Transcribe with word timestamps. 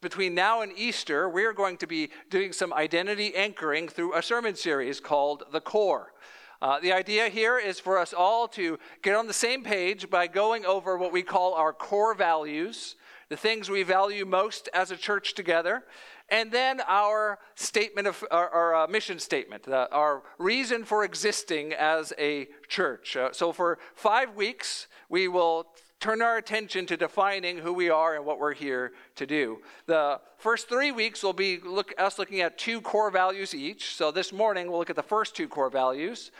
between 0.00 0.34
now 0.34 0.62
and 0.62 0.72
Easter, 0.76 1.28
we're 1.28 1.52
going 1.52 1.76
to 1.78 1.86
be 1.86 2.10
doing 2.30 2.52
some 2.52 2.72
identity 2.72 3.34
anchoring 3.34 3.88
through 3.88 4.14
a 4.14 4.22
sermon 4.22 4.54
series 4.54 5.00
called 5.00 5.44
The 5.52 5.60
Core. 5.60 6.12
Uh, 6.60 6.80
the 6.80 6.92
idea 6.92 7.28
here 7.28 7.58
is 7.58 7.78
for 7.78 7.98
us 7.98 8.12
all 8.12 8.48
to 8.48 8.78
get 9.02 9.14
on 9.14 9.26
the 9.26 9.32
same 9.32 9.62
page 9.62 10.10
by 10.10 10.26
going 10.26 10.66
over 10.66 10.96
what 10.96 11.12
we 11.12 11.22
call 11.22 11.54
our 11.54 11.72
core 11.72 12.14
values, 12.14 12.96
the 13.28 13.36
things 13.36 13.70
we 13.70 13.82
value 13.82 14.24
most 14.24 14.68
as 14.74 14.90
a 14.90 14.96
church 14.96 15.34
together, 15.34 15.84
and 16.30 16.50
then 16.50 16.80
our 16.86 17.38
statement 17.54 18.06
of 18.06 18.24
our, 18.30 18.48
our 18.50 18.74
uh, 18.74 18.86
mission 18.88 19.18
statement, 19.18 19.68
our 19.68 20.22
reason 20.38 20.84
for 20.84 21.04
existing 21.04 21.72
as 21.72 22.12
a 22.18 22.48
church. 22.68 23.16
Uh, 23.16 23.32
so 23.32 23.52
for 23.52 23.78
five 23.94 24.34
weeks, 24.34 24.88
we 25.08 25.28
will 25.28 25.66
turn 26.00 26.22
our 26.22 26.36
attention 26.36 26.86
to 26.86 26.96
defining 26.96 27.58
who 27.58 27.72
we 27.72 27.90
are 27.90 28.16
and 28.16 28.24
what 28.24 28.38
we're 28.38 28.54
here 28.54 28.92
to 29.16 29.26
do. 29.26 29.58
The 29.86 30.20
first 30.36 30.68
three 30.68 30.92
weeks 30.92 31.22
will 31.22 31.32
be 31.32 31.58
look, 31.58 31.92
us 31.98 32.18
looking 32.18 32.40
at 32.40 32.58
two 32.58 32.80
core 32.80 33.10
values 33.10 33.54
each. 33.54 33.94
So 33.94 34.10
this 34.10 34.32
morning 34.32 34.68
we'll 34.68 34.78
look 34.78 34.90
at 34.90 34.96
the 34.96 35.02
first 35.02 35.34
two 35.34 35.48
core 35.48 35.70
values. 35.70 36.30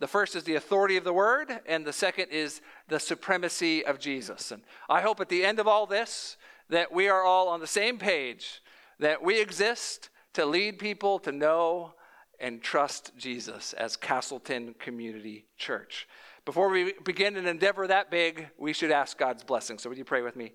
The 0.00 0.08
first 0.08 0.34
is 0.34 0.44
the 0.44 0.56
authority 0.56 0.96
of 0.96 1.04
the 1.04 1.12
word, 1.12 1.60
and 1.66 1.84
the 1.84 1.92
second 1.92 2.30
is 2.30 2.60
the 2.88 2.98
supremacy 2.98 3.84
of 3.86 3.98
Jesus. 3.98 4.50
And 4.50 4.62
I 4.88 5.02
hope 5.02 5.20
at 5.20 5.28
the 5.28 5.44
end 5.44 5.58
of 5.58 5.68
all 5.68 5.86
this 5.86 6.36
that 6.70 6.92
we 6.92 7.08
are 7.08 7.22
all 7.22 7.48
on 7.48 7.60
the 7.60 7.66
same 7.66 7.98
page, 7.98 8.62
that 8.98 9.22
we 9.22 9.40
exist 9.40 10.08
to 10.32 10.46
lead 10.46 10.78
people 10.78 11.18
to 11.20 11.30
know 11.30 11.94
and 12.40 12.62
trust 12.62 13.12
Jesus 13.16 13.72
as 13.74 13.96
Castleton 13.96 14.74
Community 14.78 15.46
Church. 15.56 16.08
Before 16.44 16.68
we 16.68 16.92
begin 17.04 17.36
an 17.36 17.46
endeavor 17.46 17.86
that 17.86 18.10
big, 18.10 18.48
we 18.58 18.74
should 18.74 18.90
ask 18.90 19.16
God's 19.16 19.42
blessing. 19.42 19.78
So, 19.78 19.88
would 19.88 19.96
you 19.96 20.04
pray 20.04 20.20
with 20.20 20.36
me? 20.36 20.52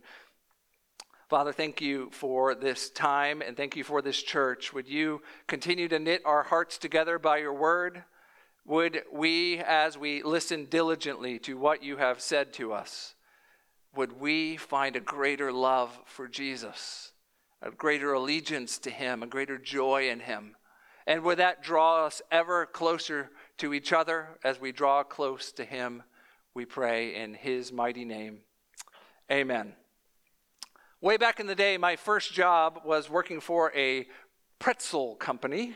Father, 1.29 1.51
thank 1.51 1.81
you 1.81 2.09
for 2.11 2.53
this 2.53 2.91
time 2.91 3.41
and 3.41 3.57
thank 3.57 3.75
you 3.75 3.83
for 3.83 4.01
this 4.01 4.21
church. 4.21 4.71
Would 4.71 4.87
you 4.87 5.21
continue 5.47 5.87
to 5.87 5.97
knit 5.97 6.21
our 6.25 6.43
hearts 6.43 6.77
together 6.77 7.17
by 7.17 7.37
your 7.37 7.53
word? 7.53 8.03
Would 8.65 9.01
we, 9.11 9.57
as 9.59 9.97
we 9.97 10.21
listen 10.21 10.65
diligently 10.65 11.39
to 11.39 11.57
what 11.57 11.81
you 11.81 11.97
have 11.97 12.21
said 12.21 12.53
to 12.53 12.71
us, 12.71 13.15
would 13.95 14.19
we 14.19 14.57
find 14.57 14.95
a 14.95 14.99
greater 14.99 15.51
love 15.51 15.99
for 16.05 16.27
Jesus, 16.27 17.13
a 17.63 17.71
greater 17.71 18.13
allegiance 18.13 18.77
to 18.79 18.91
him, 18.91 19.23
a 19.23 19.27
greater 19.27 19.57
joy 19.57 20.07
in 20.09 20.19
him? 20.19 20.55
And 21.07 21.23
would 21.23 21.39
that 21.39 21.63
draw 21.63 22.05
us 22.05 22.21
ever 22.31 22.67
closer 22.67 23.31
to 23.59 23.73
each 23.73 23.93
other 23.93 24.29
as 24.43 24.59
we 24.59 24.71
draw 24.71 25.03
close 25.03 25.51
to 25.53 25.63
Him, 25.63 26.03
we 26.53 26.65
pray 26.65 27.15
in 27.15 27.33
His 27.33 27.71
mighty 27.71 28.05
name. 28.05 28.39
Amen. 29.31 29.73
Way 31.01 31.17
back 31.17 31.39
in 31.39 31.47
the 31.47 31.55
day, 31.55 31.77
my 31.77 31.95
first 31.95 32.33
job 32.33 32.81
was 32.83 33.09
working 33.09 33.39
for 33.39 33.71
a 33.75 34.07
pretzel 34.59 35.15
company. 35.15 35.75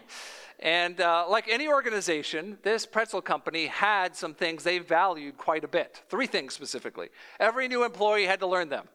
And 0.60 1.00
uh, 1.00 1.26
like 1.30 1.48
any 1.48 1.68
organization, 1.68 2.58
this 2.64 2.86
pretzel 2.86 3.22
company 3.22 3.68
had 3.68 4.16
some 4.16 4.34
things 4.34 4.64
they 4.64 4.80
valued 4.80 5.38
quite 5.38 5.64
a 5.64 5.68
bit. 5.68 6.04
Three 6.10 6.28
things 6.28 6.54
specifically. 6.54 7.10
Every 7.40 7.68
new 7.68 7.84
employee 7.84 8.26
had 8.26 8.40
to 8.42 8.48
learn 8.48 8.70
them. 8.70 8.88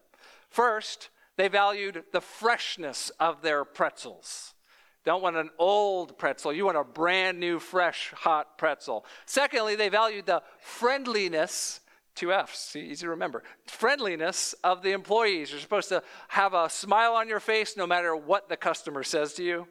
First, 0.49 1.09
they 1.35 1.47
valued 1.47 2.03
the 2.11 2.21
freshness 2.21 3.11
of 3.19 3.41
their 3.41 3.63
pretzels. 3.63 4.53
Don't 5.05 5.21
want 5.21 5.37
an 5.37 5.49
old 5.57 6.17
pretzel. 6.17 6.51
You 6.51 6.65
want 6.65 6.77
a 6.77 6.83
brand 6.83 7.39
new, 7.39 7.59
fresh, 7.59 8.11
hot 8.15 8.57
pretzel. 8.57 9.05
Secondly, 9.25 9.75
they 9.75 9.89
valued 9.89 10.25
the 10.25 10.43
friendliness, 10.59 11.79
two 12.15 12.33
F's, 12.33 12.75
easy 12.75 13.05
to 13.05 13.09
remember, 13.09 13.43
friendliness 13.65 14.53
of 14.63 14.81
the 14.81 14.91
employees. 14.91 15.51
You're 15.51 15.61
supposed 15.61 15.89
to 15.89 16.03
have 16.27 16.53
a 16.53 16.69
smile 16.69 17.13
on 17.13 17.29
your 17.29 17.39
face 17.39 17.77
no 17.77 17.87
matter 17.87 18.15
what 18.15 18.49
the 18.49 18.57
customer 18.57 19.03
says 19.03 19.33
to 19.35 19.43
you. 19.43 19.67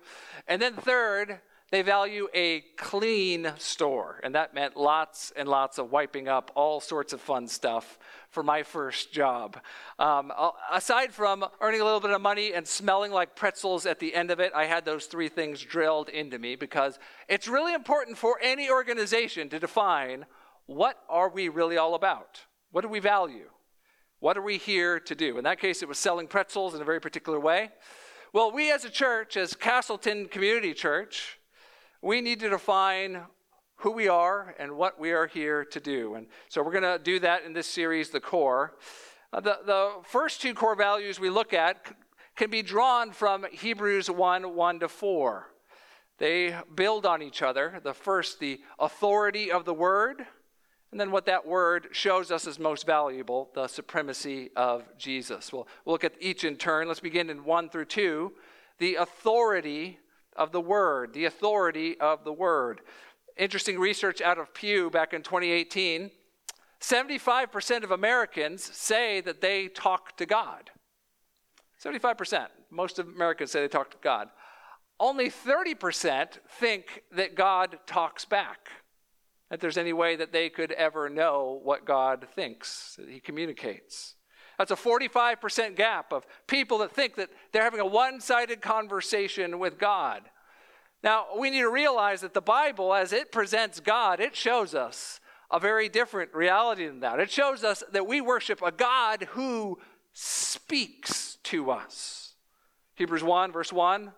And 0.47 0.63
then 0.63 0.75
third, 0.75 1.41
they 1.71 1.83
value 1.83 2.29
a 2.35 2.61
clean 2.79 3.53
store, 3.59 4.21
and 4.23 4.35
that 4.35 4.55
meant 4.55 4.77
lots 4.77 5.33
and 5.37 5.47
lots 5.47 5.77
of 5.77 5.93
wiping 5.93 6.27
up 6.27 6.51
all 6.55 6.81
sorts 6.81 7.13
of 7.13 7.21
fun 7.21 7.47
stuff 7.47 7.99
for 8.31 8.43
my 8.43 8.63
first 8.63 9.13
job. 9.13 9.59
Um, 9.99 10.33
aside 10.71 11.13
from 11.13 11.45
earning 11.61 11.81
a 11.81 11.85
little 11.85 12.01
bit 12.01 12.11
of 12.11 12.21
money 12.21 12.53
and 12.53 12.67
smelling 12.67 13.11
like 13.11 13.35
pretzels 13.35 13.87
at 13.87 13.99
the 13.99 14.15
end 14.15 14.31
of 14.31 14.41
it, 14.41 14.53
I 14.55 14.67
had 14.67 14.85
those 14.85 15.07
three 15.07 15.29
things 15.29 15.63
drilled 15.63 16.09
into 16.09 16.39
me 16.39 16.57
because 16.57 16.99
it's 17.29 17.49
really 17.49 17.75
important 17.75 18.19
for 18.19 18.39
any 18.43 18.71
organization 18.71 19.49
to 19.49 19.59
define 19.59 20.27
what 20.67 20.99
are 21.09 21.31
we 21.31 21.49
really 21.49 21.79
all 21.79 21.95
about? 21.95 22.41
What 22.71 22.83
do 22.83 22.89
we 22.89 23.01
value? 23.01 23.49
What 24.21 24.37
are 24.37 24.43
we 24.43 24.59
here 24.59 25.01
to 25.01 25.15
do? 25.15 25.39
In 25.39 25.45
that 25.45 25.61
case, 25.61 25.83
it 25.83 25.89
was 25.89 25.97
selling 25.97 26.27
pretzels 26.27 26.75
in 26.75 26.83
a 26.83 26.85
very 26.85 27.01
particular 27.01 27.41
way. 27.41 27.71
Well, 28.35 28.53
we 28.53 28.71
as 28.71 28.85
a 28.85 28.91
church, 28.91 29.39
as 29.39 29.55
Castleton 29.55 30.27
Community 30.27 30.75
Church, 30.75 31.39
we 32.03 32.21
need 32.21 32.41
to 32.41 32.51
define 32.51 33.23
who 33.79 33.93
we 33.93 34.09
are 34.09 34.55
and 34.59 34.73
what 34.73 34.99
we 34.99 35.13
are 35.13 35.27
here 35.27 35.65
to 35.65 35.81
do. 35.81 36.15
And 36.15 36.27
so 36.49 36.63
we're 36.63 36.73
going 36.73 36.83
to 36.83 36.99
do 37.03 37.21
that 37.21 37.45
in 37.45 37.53
this 37.53 37.67
series, 37.67 38.11
The 38.11 38.21
Core. 38.21 38.77
Uh, 39.33 39.41
the, 39.41 39.59
the 39.65 39.93
first 40.05 40.41
two 40.41 40.55
core 40.55 40.75
values 40.75 41.21
we 41.21 41.31
look 41.31 41.53
at 41.53 41.87
c- 41.87 41.95
can 42.35 42.51
be 42.51 42.63
drawn 42.63 43.13
from 43.13 43.45
Hebrews 43.53 44.11
1 44.11 44.55
1 44.55 44.81
to 44.81 44.89
4. 44.89 45.47
They 46.19 46.57
build 46.75 47.07
on 47.07 47.23
each 47.23 47.43
other. 47.43 47.81
The 47.83 47.95
first, 47.95 48.41
the 48.41 48.61
authority 48.79 49.53
of 49.53 49.65
the 49.65 49.75
word, 49.75 50.27
and 50.91 50.99
then 50.99 51.11
what 51.11 51.27
that 51.27 51.47
word 51.47 51.89
shows 51.93 52.31
us 52.31 52.47
is 52.47 52.59
most 52.59 52.87
valuable, 52.87 53.51
the 53.55 53.69
supremacy 53.69 54.51
of 54.57 54.85
Jesus. 54.97 55.53
We'll, 55.53 55.69
we'll 55.85 55.93
look 55.93 56.05
at 56.05 56.15
each 56.21 56.45
in 56.45 56.57
turn. 56.57 56.89
Let's 56.89 57.01
begin 57.01 57.31
in 57.31 57.45
1 57.45 57.69
through 57.69 57.85
2. 57.85 58.33
The 58.79 58.95
authority 58.97 59.99
of 60.39 60.53
the 60.53 60.61
Word, 60.61 61.13
the 61.13 61.27
authority 61.27 61.99
of 62.01 62.25
the 62.25 62.33
Word. 62.33 62.81
Interesting 63.39 63.79
research 63.79 64.21
out 64.21 64.39
of 64.39 64.53
Pew 64.53 64.91
back 64.91 65.15
in 65.15 65.23
2018 65.23 66.11
75% 66.81 67.83
of 67.83 67.91
Americans 67.91 68.63
say 68.63 69.21
that 69.23 69.41
they 69.41 69.67
talk 69.69 70.17
to 70.17 70.27
God. 70.27 70.71
75%. 71.83 72.47
Most 72.71 72.99
of 72.99 73.09
Americans 73.09 73.51
say 73.51 73.61
they 73.61 73.69
talk 73.69 73.91
to 73.91 73.97
God. 74.01 74.29
Only 75.01 75.31
30% 75.31 76.39
think 76.49 77.03
that 77.13 77.35
God 77.35 77.79
talks 77.87 78.25
back, 78.25 78.69
that 79.51 79.61
there's 79.61 79.79
any 79.79 79.93
way 79.93 80.17
that 80.17 80.33
they 80.33 80.51
could 80.51 80.73
ever 80.73 81.09
know 81.09 81.61
what 81.63 81.85
God 81.85 82.27
thinks, 82.35 82.97
that 82.97 83.09
He 83.09 83.21
communicates. 83.21 84.15
That's 84.57 84.73
a 84.73 84.77
45% 84.77 85.77
gap 85.77 86.13
of 86.13 86.27
people 86.49 86.79
that 86.79 86.93
think 86.93 87.15
that 87.15 87.31
they're 87.53 87.63
having 87.63 87.81
a 87.81 87.87
one 87.87 88.21
sided 88.21 88.61
conversation 88.61 89.61
with 89.61 89.79
God. 89.79 90.23
Now, 91.03 91.27
we 91.39 91.51
need 91.51 91.61
to 91.61 91.71
realize 91.71 92.23
that 92.23 92.35
the 92.35 92.41
Bible, 92.41 92.93
as 92.93 93.13
it 93.13 93.31
presents 93.31 93.81
God, 93.81 94.21
it 94.21 94.35
shows 94.35 94.75
us 94.75 95.21
a 95.51 95.61
very 95.61 95.89
different 95.89 96.35
reality 96.35 96.87
than 96.87 97.01
that. 97.01 97.21
It 97.21 97.31
shows 97.31 97.65
us 97.65 97.83
that 97.93 98.07
we 98.07 98.21
worship 98.21 98.61
a 98.63 98.73
God 98.73 99.29
who 99.31 99.79
speaks 100.13 101.39
to 101.45 101.71
us. 101.71 102.35
Hebrews 102.97 103.23
1, 103.23 103.53
verse 103.53 103.73
1 103.73 104.13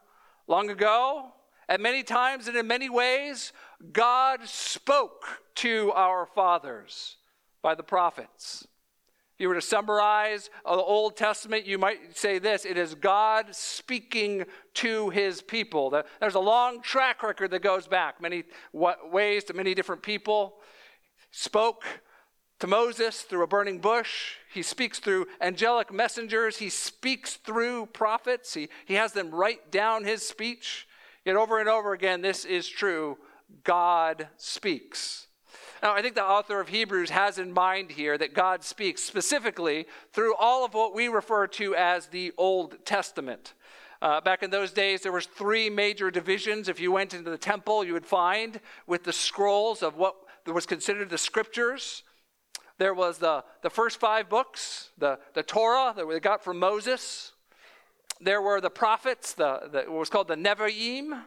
Long 0.46 0.70
ago, 0.70 1.32
at 1.68 1.80
many 1.80 2.02
times 2.02 2.48
and 2.48 2.56
in 2.56 2.66
many 2.66 2.88
ways, 2.88 3.52
God 3.92 4.40
spoke 4.48 5.24
to 5.56 5.92
our 5.92 6.26
fathers 6.26 7.16
by 7.62 7.74
the 7.74 7.82
prophets 7.84 8.66
you 9.40 9.48
were 9.48 9.54
to 9.54 9.62
summarize 9.62 10.50
the 10.64 10.70
Old 10.70 11.16
Testament, 11.16 11.66
you 11.66 11.78
might 11.78 12.16
say 12.16 12.38
this 12.38 12.66
it 12.66 12.76
is 12.76 12.94
God 12.94 13.46
speaking 13.54 14.44
to 14.74 15.08
his 15.10 15.40
people. 15.40 15.90
There's 16.20 16.34
a 16.34 16.40
long 16.40 16.82
track 16.82 17.22
record 17.22 17.50
that 17.52 17.62
goes 17.62 17.86
back 17.88 18.20
many 18.20 18.44
ways 18.72 19.44
to 19.44 19.54
many 19.54 19.74
different 19.74 20.02
people. 20.02 20.56
Spoke 21.30 21.84
to 22.58 22.66
Moses 22.66 23.22
through 23.22 23.42
a 23.42 23.46
burning 23.46 23.78
bush. 23.78 24.34
He 24.52 24.62
speaks 24.62 24.98
through 24.98 25.26
angelic 25.40 25.90
messengers. 25.90 26.58
He 26.58 26.68
speaks 26.68 27.36
through 27.36 27.86
prophets. 27.86 28.52
He, 28.52 28.68
he 28.84 28.94
has 28.94 29.12
them 29.12 29.30
write 29.30 29.72
down 29.72 30.04
his 30.04 30.22
speech. 30.26 30.86
Yet 31.24 31.36
over 31.36 31.60
and 31.60 31.68
over 31.68 31.94
again, 31.94 32.20
this 32.20 32.44
is 32.44 32.68
true. 32.68 33.16
God 33.64 34.28
speaks. 34.36 35.28
Now, 35.82 35.94
I 35.94 36.02
think 36.02 36.14
the 36.14 36.24
author 36.24 36.60
of 36.60 36.68
Hebrews 36.68 37.08
has 37.08 37.38
in 37.38 37.52
mind 37.52 37.92
here 37.92 38.18
that 38.18 38.34
God 38.34 38.62
speaks 38.62 39.02
specifically 39.02 39.86
through 40.12 40.34
all 40.34 40.64
of 40.64 40.74
what 40.74 40.94
we 40.94 41.08
refer 41.08 41.46
to 41.46 41.74
as 41.74 42.06
the 42.06 42.32
Old 42.36 42.84
Testament. 42.84 43.54
Uh, 44.02 44.20
back 44.20 44.42
in 44.42 44.50
those 44.50 44.72
days, 44.72 45.00
there 45.00 45.12
was 45.12 45.24
three 45.24 45.70
major 45.70 46.10
divisions. 46.10 46.68
If 46.68 46.80
you 46.80 46.92
went 46.92 47.14
into 47.14 47.30
the 47.30 47.38
temple, 47.38 47.82
you 47.82 47.94
would 47.94 48.04
find 48.04 48.60
with 48.86 49.04
the 49.04 49.12
scrolls 49.12 49.82
of 49.82 49.96
what 49.96 50.16
was 50.46 50.66
considered 50.66 51.08
the 51.08 51.18
scriptures. 51.18 52.02
There 52.76 52.94
was 52.94 53.16
the, 53.18 53.44
the 53.62 53.70
first 53.70 54.00
five 54.00 54.28
books, 54.28 54.90
the, 54.98 55.18
the 55.34 55.42
Torah 55.42 55.94
that 55.96 56.06
we 56.06 56.18
got 56.20 56.44
from 56.44 56.58
Moses. 56.58 57.32
There 58.20 58.42
were 58.42 58.60
the 58.60 58.70
prophets, 58.70 59.32
the, 59.32 59.68
the, 59.72 59.78
what 59.80 60.00
was 60.00 60.10
called 60.10 60.28
the 60.28 60.36
Nevi'im, 60.36 61.22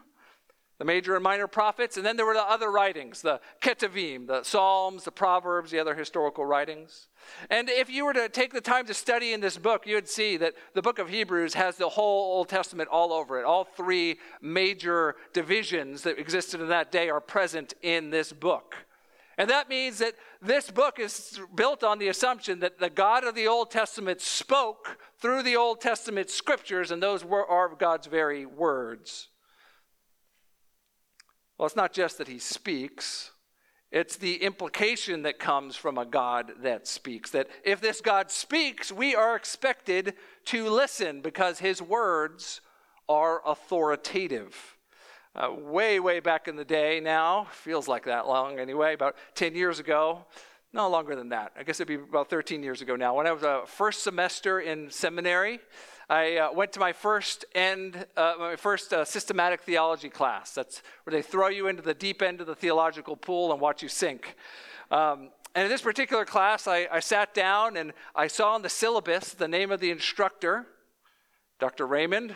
the 0.83 0.87
major 0.87 1.15
and 1.15 1.23
minor 1.23 1.47
prophets, 1.47 1.95
and 1.95 2.05
then 2.05 2.17
there 2.17 2.25
were 2.25 2.33
the 2.33 2.43
other 2.43 2.69
writings, 2.69 3.21
the 3.21 3.39
Ketuvim, 3.61 4.27
the 4.27 4.43
Psalms, 4.43 5.05
the 5.05 5.13
Proverbs, 5.13 5.71
the 5.71 5.79
other 5.79 5.95
historical 5.95 6.45
writings. 6.45 7.07
And 7.49 7.69
if 7.69 7.89
you 7.89 8.03
were 8.03 8.11
to 8.11 8.27
take 8.27 8.51
the 8.51 8.59
time 8.59 8.85
to 8.87 8.93
study 8.93 9.31
in 9.31 9.39
this 9.39 9.57
book, 9.57 9.87
you 9.87 9.95
would 9.95 10.09
see 10.09 10.35
that 10.35 10.55
the 10.73 10.81
book 10.81 10.99
of 10.99 11.07
Hebrews 11.07 11.53
has 11.53 11.77
the 11.77 11.87
whole 11.87 12.35
Old 12.35 12.49
Testament 12.49 12.89
all 12.91 13.13
over 13.13 13.39
it. 13.39 13.45
All 13.45 13.63
three 13.63 14.17
major 14.41 15.15
divisions 15.31 16.01
that 16.01 16.19
existed 16.19 16.59
in 16.59 16.67
that 16.67 16.91
day 16.91 17.09
are 17.09 17.21
present 17.21 17.75
in 17.81 18.09
this 18.09 18.33
book. 18.33 18.75
And 19.37 19.49
that 19.49 19.69
means 19.69 19.99
that 19.99 20.15
this 20.41 20.69
book 20.69 20.99
is 20.99 21.39
built 21.55 21.85
on 21.85 21.97
the 21.97 22.09
assumption 22.09 22.59
that 22.59 22.79
the 22.79 22.89
God 22.89 23.23
of 23.23 23.35
the 23.35 23.47
Old 23.47 23.71
Testament 23.71 24.19
spoke 24.19 24.97
through 25.19 25.43
the 25.43 25.55
Old 25.55 25.79
Testament 25.79 26.29
scriptures, 26.29 26.91
and 26.91 27.01
those 27.01 27.23
were, 27.23 27.47
are 27.47 27.69
God's 27.73 28.07
very 28.07 28.45
words. 28.45 29.29
Well, 31.57 31.65
it's 31.67 31.75
not 31.75 31.93
just 31.93 32.17
that 32.17 32.27
he 32.27 32.39
speaks, 32.39 33.31
it's 33.91 34.17
the 34.17 34.37
implication 34.37 35.21
that 35.21 35.37
comes 35.37 35.75
from 35.75 35.99
a 35.99 36.05
God 36.05 36.53
that 36.63 36.87
speaks. 36.87 37.29
That 37.29 37.47
if 37.63 37.79
this 37.79 38.01
God 38.01 38.31
speaks, 38.31 38.91
we 38.91 39.15
are 39.15 39.35
expected 39.35 40.15
to 40.45 40.67
listen 40.67 41.21
because 41.21 41.59
his 41.59 41.79
words 41.79 42.59
are 43.07 43.47
authoritative. 43.47 44.77
Uh, 45.35 45.51
way, 45.51 45.99
way 45.99 46.19
back 46.19 46.47
in 46.47 46.55
the 46.55 46.65
day 46.65 46.99
now, 46.99 47.45
feels 47.51 47.87
like 47.87 48.05
that 48.05 48.27
long 48.27 48.57
anyway, 48.59 48.95
about 48.95 49.15
10 49.35 49.55
years 49.55 49.79
ago, 49.79 50.25
no 50.73 50.89
longer 50.89 51.15
than 51.15 51.29
that. 51.29 51.51
I 51.55 51.61
guess 51.61 51.79
it'd 51.79 51.87
be 51.87 51.95
about 52.03 52.31
13 52.31 52.63
years 52.63 52.81
ago 52.81 52.95
now. 52.95 53.15
When 53.15 53.27
I 53.27 53.31
was 53.31 53.43
a 53.43 53.61
first 53.67 54.03
semester 54.03 54.59
in 54.59 54.89
seminary, 54.89 55.59
I 56.09 56.37
uh, 56.37 56.51
went 56.51 56.73
to 56.73 56.79
my 56.79 56.91
first 56.91 57.45
end, 57.55 58.05
uh, 58.17 58.35
my 58.37 58.55
first 58.55 58.91
uh, 58.91 59.05
systematic 59.05 59.61
theology 59.61 60.09
class. 60.09 60.53
That's 60.53 60.81
where 61.03 61.11
they 61.11 61.21
throw 61.21 61.47
you 61.47 61.67
into 61.67 61.81
the 61.81 61.93
deep 61.93 62.21
end 62.21 62.41
of 62.41 62.47
the 62.47 62.55
theological 62.55 63.15
pool 63.15 63.51
and 63.51 63.61
watch 63.61 63.81
you 63.81 63.89
sink. 63.89 64.35
Um, 64.91 65.29
and 65.55 65.63
in 65.65 65.69
this 65.69 65.81
particular 65.81 66.25
class, 66.25 66.67
I, 66.67 66.87
I 66.91 66.99
sat 66.99 67.33
down 67.33 67.77
and 67.77 67.93
I 68.15 68.27
saw 68.27 68.53
on 68.53 68.63
the 68.63 68.69
syllabus 68.69 69.33
the 69.33 69.47
name 69.47 69.71
of 69.71 69.79
the 69.79 69.91
instructor, 69.91 70.65
Dr. 71.59 71.87
Raymond. 71.87 72.35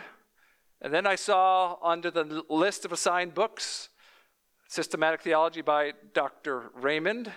And 0.80 0.94
then 0.94 1.06
I 1.06 1.16
saw 1.16 1.76
under 1.82 2.10
the 2.10 2.44
list 2.48 2.84
of 2.84 2.92
assigned 2.92 3.34
books, 3.34 3.90
Systematic 4.68 5.22
Theology 5.22 5.60
by 5.60 5.92
Dr. 6.14 6.70
Raymond. 6.74 7.32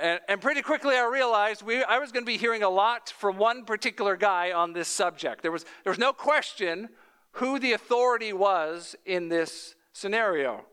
And, 0.00 0.20
and 0.28 0.40
pretty 0.40 0.62
quickly 0.62 0.96
I 0.96 1.04
realized 1.06 1.62
we, 1.62 1.82
I 1.84 1.98
was 1.98 2.10
going 2.10 2.24
to 2.24 2.30
be 2.30 2.38
hearing 2.38 2.62
a 2.62 2.68
lot 2.68 3.10
from 3.10 3.36
one 3.36 3.64
particular 3.64 4.16
guy 4.16 4.52
on 4.52 4.72
this 4.72 4.88
subject. 4.88 5.42
There 5.42 5.52
was, 5.52 5.64
there 5.84 5.90
was 5.90 5.98
no 5.98 6.12
question 6.12 6.88
who 7.32 7.58
the 7.58 7.72
authority 7.72 8.32
was 8.32 8.96
in 9.04 9.28
this 9.28 9.74
scenario. 9.92 10.64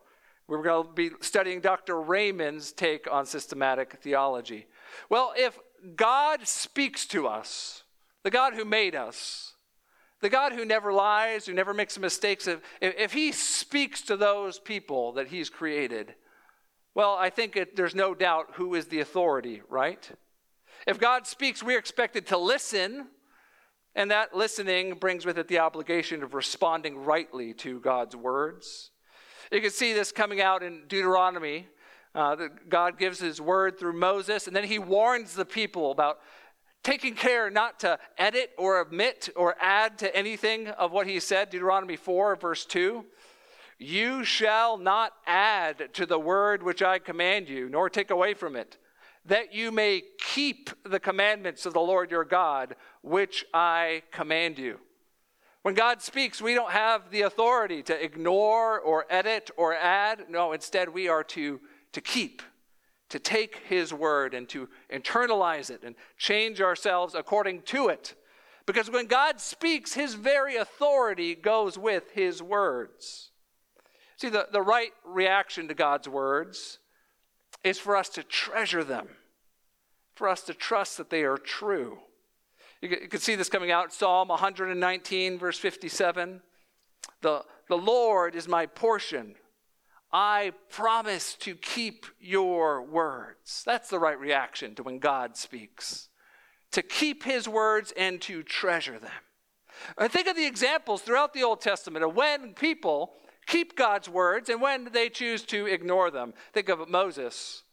We 0.48 0.56
were 0.56 0.64
going 0.64 0.88
to 0.88 0.94
be 0.94 1.12
studying 1.22 1.60
Dr. 1.60 2.00
Raymond's 2.00 2.72
take 2.72 3.12
on 3.12 3.26
systematic 3.26 4.00
theology. 4.02 4.68
Well, 5.10 5.34
if 5.36 5.60
God 5.96 6.48
speaks 6.48 7.06
to 7.08 7.28
us, 7.28 7.84
the 8.24 8.32
God 8.32 8.54
who 8.54 8.64
made 8.64 8.96
us, 8.96 9.54
the 10.22 10.30
God 10.30 10.54
who 10.54 10.66
never 10.66 10.94
lies, 10.94 11.46
who 11.46 11.54
never 11.54 11.74
makes 11.74 12.00
mistakes, 12.00 12.48
if, 12.48 12.62
if 12.82 13.14
he 13.14 13.32
speaks 13.32 14.02
to 14.04 14.18
those 14.18 14.58
people 14.58 15.12
that 15.14 15.28
he's 15.28 15.50
created, 15.50 16.16
well, 16.98 17.14
I 17.14 17.30
think 17.30 17.56
it, 17.56 17.76
there's 17.76 17.94
no 17.94 18.16
doubt 18.16 18.54
who 18.54 18.74
is 18.74 18.88
the 18.88 19.02
authority, 19.02 19.62
right? 19.70 20.10
If 20.88 21.00
God 21.00 21.28
speaks, 21.28 21.62
we're 21.62 21.78
expected 21.78 22.26
to 22.28 22.40
listen, 22.40 23.10
and 23.94 24.10
that 24.10 24.36
listening 24.36 24.96
brings 24.96 25.24
with 25.24 25.38
it 25.38 25.48
the 25.48 25.60
obligation 25.60 26.24
of 26.24 26.34
responding 26.34 26.98
rightly 26.98 27.54
to 27.54 27.80
God's 27.82 28.16
words. 28.16 28.90
You 29.52 29.62
can 29.62 29.70
see 29.70 29.94
this 29.94 30.12
coming 30.12 30.42
out 30.42 30.64
in 30.64 30.86
Deuteronomy. 30.88 31.68
Uh, 32.16 32.36
God 32.68 32.98
gives 32.98 33.20
his 33.20 33.40
word 33.40 33.78
through 33.78 33.94
Moses, 33.94 34.48
and 34.48 34.56
then 34.56 34.64
he 34.64 34.80
warns 34.80 35.36
the 35.36 35.46
people 35.46 35.92
about 35.92 36.18
taking 36.82 37.14
care 37.14 37.52
not 37.52 37.80
to 37.82 38.00
edit 38.18 38.54
or 38.58 38.80
omit 38.80 39.30
or 39.36 39.56
add 39.62 40.00
to 40.00 40.16
anything 40.16 40.70
of 40.70 40.92
what 40.92 41.06
he 41.06 41.20
said. 41.20 41.52
Deuteronomy 41.52 41.96
4, 41.96 42.38
verse 42.38 42.66
2. 42.66 43.06
You 43.80 44.24
shall 44.24 44.78
not 44.78 45.14
add 45.26 45.94
to 45.94 46.06
the 46.06 46.20
word 46.20 46.64
which 46.64 46.82
I 46.82 47.00
command 47.00 47.48
you, 47.48 47.70
nor 47.70 47.90
take 47.90 48.10
away 48.10 48.34
from 48.34 48.56
it, 48.56 48.78
that 49.26 49.54
you 49.54 49.72
may 49.72 50.04
keep 50.20 50.70
the 50.84 51.00
commandments 51.00 51.66
of 51.66 51.74
the 51.74 51.80
Lord 51.80 52.10
your 52.10 52.26
God, 52.26 52.76
which 53.02 53.46
I 53.54 54.04
command 54.12 54.58
you. 54.58 54.80
When 55.62 55.76
God 55.76 56.02
speaks, 56.02 56.42
we 56.42 56.54
don't 56.54 56.72
have 56.72 57.12
the 57.12 57.22
authority 57.22 57.84
to 57.84 58.04
ignore 58.04 58.80
or 58.80 59.06
edit 59.10 59.52
or 59.58 59.76
add. 59.76 60.30
No, 60.30 60.54
instead, 60.54 60.90
we 60.90 61.10
are 61.10 61.24
to, 61.26 61.60
to 61.92 62.02
keep 62.02 62.42
to 63.10 63.20
take 63.20 63.62
his 63.68 63.94
word 63.94 64.34
and 64.34 64.50
to 64.50 64.68
internalize 64.92 65.70
it 65.70 65.84
and 65.84 65.96
change 66.18 66.62
ourselves 66.62 67.16
according 67.16 67.62
to 67.64 67.88
it. 67.88 68.16
Because 68.66 68.92
when 68.92 69.08
God 69.08 69.40
speaks, 69.40 69.94
his 69.94 70.14
very 70.14 70.58
authority 70.58 71.36
goes 71.36 71.78
with 71.78 72.12
his 72.12 72.42
words. 72.42 73.32
See, 74.18 74.30
the, 74.30 74.48
the 74.52 74.62
right 74.62 74.92
reaction 75.06 75.68
to 75.68 75.74
God's 75.74 76.10
words 76.10 76.80
is 77.64 77.78
for 77.78 77.96
us 77.96 78.10
to 78.10 78.24
treasure 78.24 78.84
them, 78.84 79.08
for 80.16 80.28
us 80.28 80.42
to 80.44 80.54
trust 80.54 80.98
that 80.98 81.10
they 81.10 81.24
are 81.24 81.38
true. 81.38 82.00
You 82.82 82.90
can, 82.90 83.02
you 83.04 83.08
can 83.08 83.20
see 83.20 83.36
this 83.36 83.50
coming 83.50 83.72
out 83.72 83.94
Psalm 83.94 84.28
119, 84.28 85.40
verse 85.40 85.58
57. 85.58 86.42
The, 87.22 87.44
the 87.70 87.78
Lord 87.78 88.36
is 88.36 88.48
my 88.48 88.66
portion 88.66 89.36
I 90.12 90.54
promise 90.70 91.34
to 91.42 91.56
keep 91.56 92.06
your 92.20 92.82
words. 92.82 93.64
That's 93.66 93.90
the 93.90 94.00
right 94.00 94.18
reaction 94.18 94.74
to 94.76 94.84
when 94.84 95.00
God 95.00 95.36
speaks. 95.36 96.08
To 96.72 96.82
keep 96.82 97.24
his 97.24 97.48
words 97.48 97.94
and 97.98 98.22
to 98.22 98.42
treasure 98.44 99.00
them. 99.00 99.12
I 99.98 100.08
think 100.08 100.28
of 100.28 100.36
the 100.36 100.46
examples 100.46 101.02
throughout 101.02 101.34
the 101.34 101.44
Old 101.44 101.62
Testament 101.62 102.06
of 102.06 102.16
when 102.16 102.54
people 102.54 103.14
keep 103.48 103.76
God's 103.76 104.08
words 104.08 104.50
and 104.50 104.62
when 104.62 104.90
they 104.92 105.10
choose 105.10 105.44
to 105.46 105.66
ignore 105.66 106.12
them. 106.12 106.34
Think 106.54 106.70
of 106.70 106.88
Moses. 106.90 107.64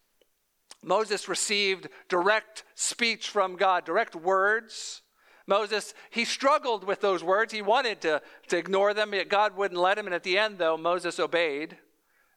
Moses 0.82 1.28
received 1.28 1.88
direct 2.08 2.64
speech 2.74 3.28
from 3.28 3.56
God, 3.56 3.84
direct 3.84 4.14
words. 4.14 5.02
Moses, 5.46 5.92
he 6.10 6.24
struggled 6.24 6.84
with 6.84 7.00
those 7.00 7.22
words. 7.22 7.52
He 7.52 7.62
wanted 7.62 8.00
to, 8.02 8.22
to 8.48 8.56
ignore 8.56 8.94
them, 8.94 9.12
yet 9.12 9.28
God 9.28 9.56
wouldn't 9.56 9.80
let 9.80 9.98
him. 9.98 10.06
And 10.06 10.14
at 10.14 10.22
the 10.22 10.38
end, 10.38 10.58
though, 10.58 10.76
Moses 10.76 11.18
obeyed. 11.18 11.76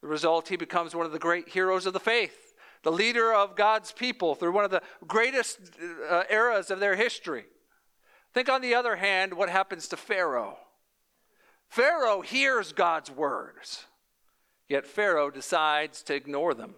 The 0.01 0.07
result, 0.07 0.49
he 0.49 0.57
becomes 0.57 0.93
one 0.93 1.05
of 1.05 1.11
the 1.11 1.19
great 1.19 1.49
heroes 1.49 1.85
of 1.85 1.93
the 1.93 1.99
faith, 1.99 2.53
the 2.83 2.91
leader 2.91 3.33
of 3.33 3.55
God's 3.55 3.91
people 3.91 4.35
through 4.35 4.51
one 4.51 4.65
of 4.65 4.71
the 4.71 4.83
greatest 5.07 5.59
uh, 6.09 6.23
eras 6.29 6.69
of 6.69 6.79
their 6.79 6.95
history. 6.95 7.45
Think, 8.33 8.49
on 8.49 8.61
the 8.61 8.75
other 8.75 8.97
hand, 8.97 9.33
what 9.33 9.49
happens 9.49 9.87
to 9.87 9.97
Pharaoh. 9.97 10.57
Pharaoh 11.69 12.21
hears 12.21 12.73
God's 12.73 13.11
words, 13.11 13.85
yet 14.67 14.85
Pharaoh 14.85 15.29
decides 15.29 16.01
to 16.03 16.15
ignore 16.15 16.53
them. 16.53 16.75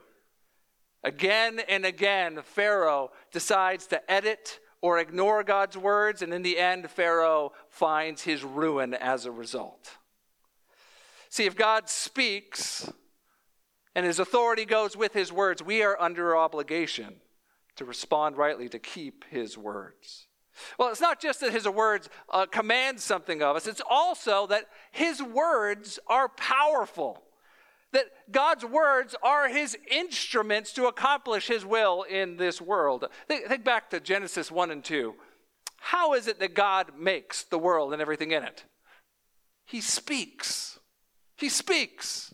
Again 1.04 1.62
and 1.70 1.86
again, 1.86 2.42
Pharaoh 2.44 3.12
decides 3.32 3.88
to 3.88 4.12
edit 4.12 4.60
or 4.82 5.00
ignore 5.00 5.44
God's 5.44 5.78
words, 5.78 6.22
and 6.22 6.34
in 6.34 6.42
the 6.42 6.58
end, 6.58 6.90
Pharaoh 6.90 7.52
finds 7.70 8.24
his 8.24 8.44
ruin 8.44 8.94
as 8.94 9.26
a 9.26 9.32
result. 9.32 9.98
See, 11.30 11.46
if 11.46 11.56
God 11.56 11.90
speaks, 11.90 12.92
and 13.94 14.06
his 14.06 14.20
authority 14.20 14.66
goes 14.66 14.96
with 14.96 15.14
his 15.14 15.32
words, 15.32 15.62
we 15.62 15.84
are 15.84 16.00
under 16.02 16.36
obligation 16.36 17.16
to 17.76 17.86
respond 17.86 18.38
rightly, 18.38 18.70
to 18.70 18.80
keep 18.80 19.26
his 19.30 19.58
words. 19.58 20.28
Well, 20.78 20.90
it's 20.90 21.02
not 21.02 21.20
just 21.20 21.40
that 21.42 21.52
his 21.52 21.68
words 21.68 22.10
uh, 22.30 22.46
command 22.46 23.00
something 23.00 23.42
of 23.42 23.56
us, 23.56 23.68
it's 23.68 23.82
also 23.90 24.48
that 24.48 24.66
his 24.92 25.22
words 25.22 26.00
are 26.08 26.30
powerful. 26.30 27.24
That 27.92 28.06
God's 28.32 28.64
words 28.64 29.16
are 29.24 29.50
his 29.50 29.76
instruments 29.90 30.74
to 30.74 30.86
accomplish 30.86 31.48
his 31.48 31.66
will 31.66 32.04
in 32.04 32.38
this 32.38 32.62
world. 32.62 33.06
Think, 33.28 33.48
think 33.48 33.64
back 33.64 33.90
to 33.90 34.00
Genesis 34.00 34.52
1 34.52 34.70
and 34.70 34.84
2. 34.84 35.16
How 35.78 36.14
is 36.14 36.28
it 36.28 36.40
that 36.40 36.54
God 36.54 36.92
makes 36.98 37.44
the 37.44 37.58
world 37.58 37.94
and 37.94 38.02
everything 38.02 38.32
in 38.32 38.44
it? 38.44 38.66
He 39.66 39.82
speaks. 39.82 40.80
He 41.36 41.50
speaks. 41.50 42.34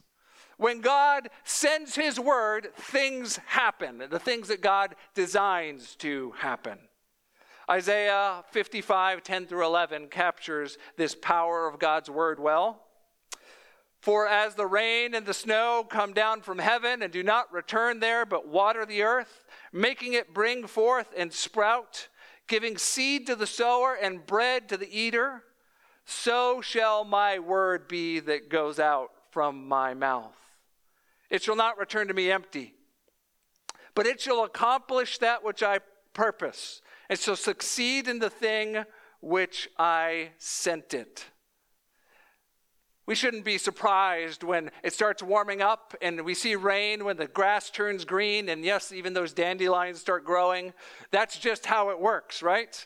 When 0.58 0.82
God 0.82 1.30
sends 1.44 1.96
His 1.96 2.20
word, 2.20 2.70
things 2.76 3.38
happen, 3.46 4.02
the 4.10 4.20
things 4.20 4.48
that 4.48 4.62
God 4.62 4.96
designs 5.14 5.96
to 5.98 6.32
happen. 6.38 6.80
Isaiah 7.70 8.44
55, 8.52 9.24
10 9.24 9.48
through 9.48 9.66
11 9.66 10.08
captures 10.08 10.78
this 10.98 11.16
power 11.16 11.68
of 11.68 11.80
God's 11.80 12.10
word 12.10 12.40
well. 12.40 12.82
For 14.00 14.28
as 14.28 14.54
the 14.54 14.68
rain 14.68 15.16
and 15.16 15.26
the 15.26 15.34
snow 15.34 15.84
come 15.90 16.14
down 16.14 16.42
from 16.42 16.60
heaven 16.60 17.02
and 17.02 17.12
do 17.12 17.24
not 17.24 17.52
return 17.52 18.00
there, 18.00 18.24
but 18.24 18.48
water 18.48 18.86
the 18.86 19.02
earth, 19.02 19.46
making 19.74 20.14
it 20.14 20.32
bring 20.32 20.68
forth 20.68 21.12
and 21.18 21.34
sprout, 21.34 22.08
giving 22.48 22.78
seed 22.78 23.26
to 23.26 23.36
the 23.36 23.48
sower 23.48 23.98
and 24.00 24.24
bread 24.24 24.70
to 24.70 24.78
the 24.78 24.96
eater, 24.96 25.42
so 26.06 26.62
shall 26.62 27.04
my 27.04 27.40
word 27.40 27.88
be 27.88 28.20
that 28.20 28.48
goes 28.48 28.80
out 28.80 29.10
from 29.32 29.68
my 29.68 29.96
mouth. 29.96 30.38
It 31.32 31.42
shall 31.42 31.56
not 31.56 31.80
return 31.80 32.08
to 32.08 32.14
me 32.14 32.32
empty, 32.32 32.76
but 33.96 34.06
it 34.06 34.22
shall 34.22 34.44
accomplish 34.44 35.18
that 35.18 35.44
which 35.44 35.64
I 35.64 35.80
purpose, 36.14 36.82
and 37.10 37.20
shall 37.20 37.36
succeed 37.36 38.08
in 38.08 38.20
the 38.20 38.30
thing 38.30 38.84
which 39.22 39.70
I 39.78 40.30
sent 40.38 40.94
it. 40.94 41.26
We 43.08 43.14
shouldn't 43.14 43.46
be 43.46 43.60
surprised 43.60 44.44
when 44.44 44.72
it 44.84 44.94
starts 44.94 45.22
warming 45.22 45.62
up 45.62 45.96
and 46.02 46.26
we 46.26 46.34
see 46.34 46.56
rain, 46.56 47.06
when 47.06 47.18
the 47.18 47.28
grass 47.28 47.70
turns 47.70 48.04
green, 48.04 48.50
and 48.50 48.66
yes, 48.66 48.92
even 48.92 49.14
those 49.14 49.32
dandelions 49.32 50.00
start 50.00 50.26
growing. 50.26 50.74
That's 51.12 51.38
just 51.38 51.68
how 51.68 51.92
it 51.92 52.00
works, 52.00 52.42
right? 52.42 52.86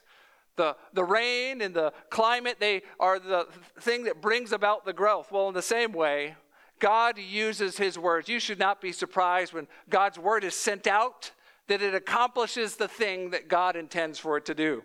The, 0.57 0.75
the 0.93 1.05
rain 1.05 1.61
and 1.61 1.73
the 1.73 1.93
climate, 2.09 2.57
they 2.59 2.81
are 2.99 3.17
the 3.17 3.47
thing 3.79 4.03
that 4.03 4.21
brings 4.21 4.51
about 4.51 4.83
the 4.83 4.91
growth. 4.91 5.31
Well, 5.31 5.47
in 5.47 5.53
the 5.53 5.61
same 5.61 5.93
way, 5.93 6.35
God 6.79 7.17
uses 7.17 7.77
his 7.77 7.97
words. 7.97 8.27
You 8.27 8.41
should 8.41 8.59
not 8.59 8.81
be 8.81 8.91
surprised 8.91 9.53
when 9.53 9.67
God's 9.89 10.19
word 10.19 10.43
is 10.43 10.53
sent 10.53 10.85
out 10.85 11.31
that 11.69 11.81
it 11.81 11.95
accomplishes 11.95 12.75
the 12.75 12.87
thing 12.87 13.29
that 13.29 13.47
God 13.47 13.75
intends 13.75 14.19
for 14.19 14.37
it 14.37 14.45
to 14.45 14.55
do. 14.55 14.83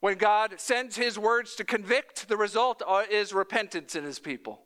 When 0.00 0.18
God 0.18 0.60
sends 0.60 0.96
his 0.96 1.18
words 1.18 1.54
to 1.56 1.64
convict, 1.64 2.28
the 2.28 2.36
result 2.36 2.82
is 3.10 3.32
repentance 3.32 3.94
in 3.94 4.04
his 4.04 4.18
people. 4.18 4.62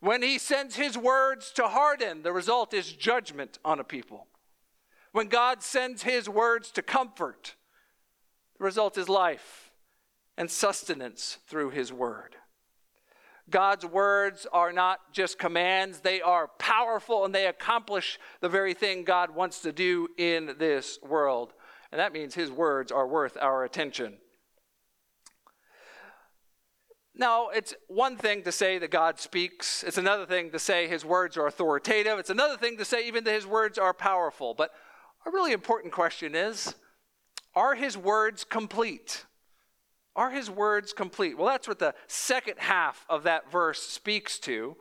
When 0.00 0.22
he 0.22 0.38
sends 0.38 0.76
his 0.76 0.98
words 0.98 1.52
to 1.52 1.68
harden, 1.68 2.22
the 2.22 2.32
result 2.32 2.74
is 2.74 2.92
judgment 2.92 3.58
on 3.64 3.80
a 3.80 3.84
people. 3.84 4.26
When 5.12 5.28
God 5.28 5.62
sends 5.62 6.02
his 6.02 6.28
words 6.28 6.70
to 6.72 6.82
comfort, 6.82 7.54
the 8.58 8.64
result 8.64 8.98
is 8.98 9.08
life 9.08 9.70
and 10.36 10.50
sustenance 10.50 11.38
through 11.46 11.70
his 11.70 11.92
word. 11.92 12.36
God's 13.48 13.84
words 13.84 14.46
are 14.52 14.72
not 14.72 15.12
just 15.12 15.38
commands, 15.38 16.00
they 16.00 16.20
are 16.20 16.48
powerful 16.58 17.24
and 17.24 17.34
they 17.34 17.46
accomplish 17.46 18.18
the 18.40 18.48
very 18.48 18.74
thing 18.74 19.04
God 19.04 19.30
wants 19.30 19.60
to 19.60 19.72
do 19.72 20.08
in 20.18 20.56
this 20.58 20.98
world. 21.02 21.52
And 21.92 22.00
that 22.00 22.12
means 22.12 22.34
his 22.34 22.50
words 22.50 22.90
are 22.90 23.06
worth 23.06 23.36
our 23.40 23.64
attention. 23.64 24.18
Now, 27.18 27.48
it's 27.48 27.72
one 27.88 28.16
thing 28.16 28.42
to 28.42 28.52
say 28.52 28.78
that 28.78 28.90
God 28.90 29.18
speaks. 29.18 29.82
It's 29.82 29.96
another 29.96 30.26
thing 30.26 30.50
to 30.50 30.58
say 30.58 30.86
his 30.86 31.04
words 31.04 31.36
are 31.38 31.46
authoritative. 31.46 32.18
It's 32.18 32.30
another 32.30 32.58
thing 32.58 32.76
to 32.76 32.84
say 32.84 33.06
even 33.06 33.24
that 33.24 33.32
his 33.32 33.46
words 33.46 33.78
are 33.78 33.94
powerful. 33.94 34.52
But 34.52 34.72
a 35.24 35.30
really 35.30 35.52
important 35.52 35.94
question 35.94 36.34
is 36.34 36.74
are 37.54 37.74
his 37.74 37.96
words 37.96 38.44
complete? 38.44 39.24
Are 40.16 40.30
his 40.30 40.50
words 40.50 40.92
complete? 40.92 41.38
Well, 41.38 41.46
that's 41.46 41.68
what 41.68 41.78
the 41.78 41.94
second 42.08 42.54
half 42.58 43.06
of 43.08 43.22
that 43.24 43.52
verse 43.52 43.80
speaks 43.80 44.40
to. 44.40 44.76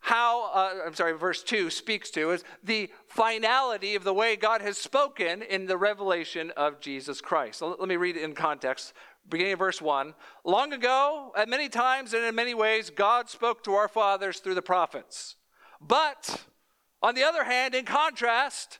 How, 0.00 0.52
uh, 0.52 0.74
I'm 0.86 0.94
sorry, 0.94 1.12
verse 1.12 1.42
2 1.42 1.68
speaks 1.70 2.10
to 2.12 2.30
is 2.30 2.44
the 2.62 2.88
finality 3.08 3.96
of 3.96 4.04
the 4.04 4.14
way 4.14 4.36
God 4.36 4.62
has 4.62 4.78
spoken 4.78 5.42
in 5.42 5.66
the 5.66 5.76
revelation 5.76 6.52
of 6.56 6.80
Jesus 6.80 7.20
Christ. 7.20 7.58
So 7.58 7.76
let 7.78 7.88
me 7.88 7.96
read 7.96 8.16
it 8.16 8.22
in 8.22 8.34
context 8.34 8.94
beginning 9.28 9.54
of 9.54 9.58
verse 9.58 9.82
1. 9.82 10.14
Long 10.44 10.72
ago, 10.72 11.32
at 11.36 11.48
many 11.48 11.68
times 11.68 12.14
and 12.14 12.24
in 12.24 12.34
many 12.34 12.54
ways, 12.54 12.90
God 12.90 13.28
spoke 13.28 13.62
to 13.64 13.74
our 13.74 13.88
fathers 13.88 14.38
through 14.38 14.54
the 14.54 14.62
prophets. 14.62 15.36
But, 15.80 16.44
on 17.02 17.14
the 17.14 17.24
other 17.24 17.44
hand, 17.44 17.74
in 17.74 17.84
contrast, 17.84 18.78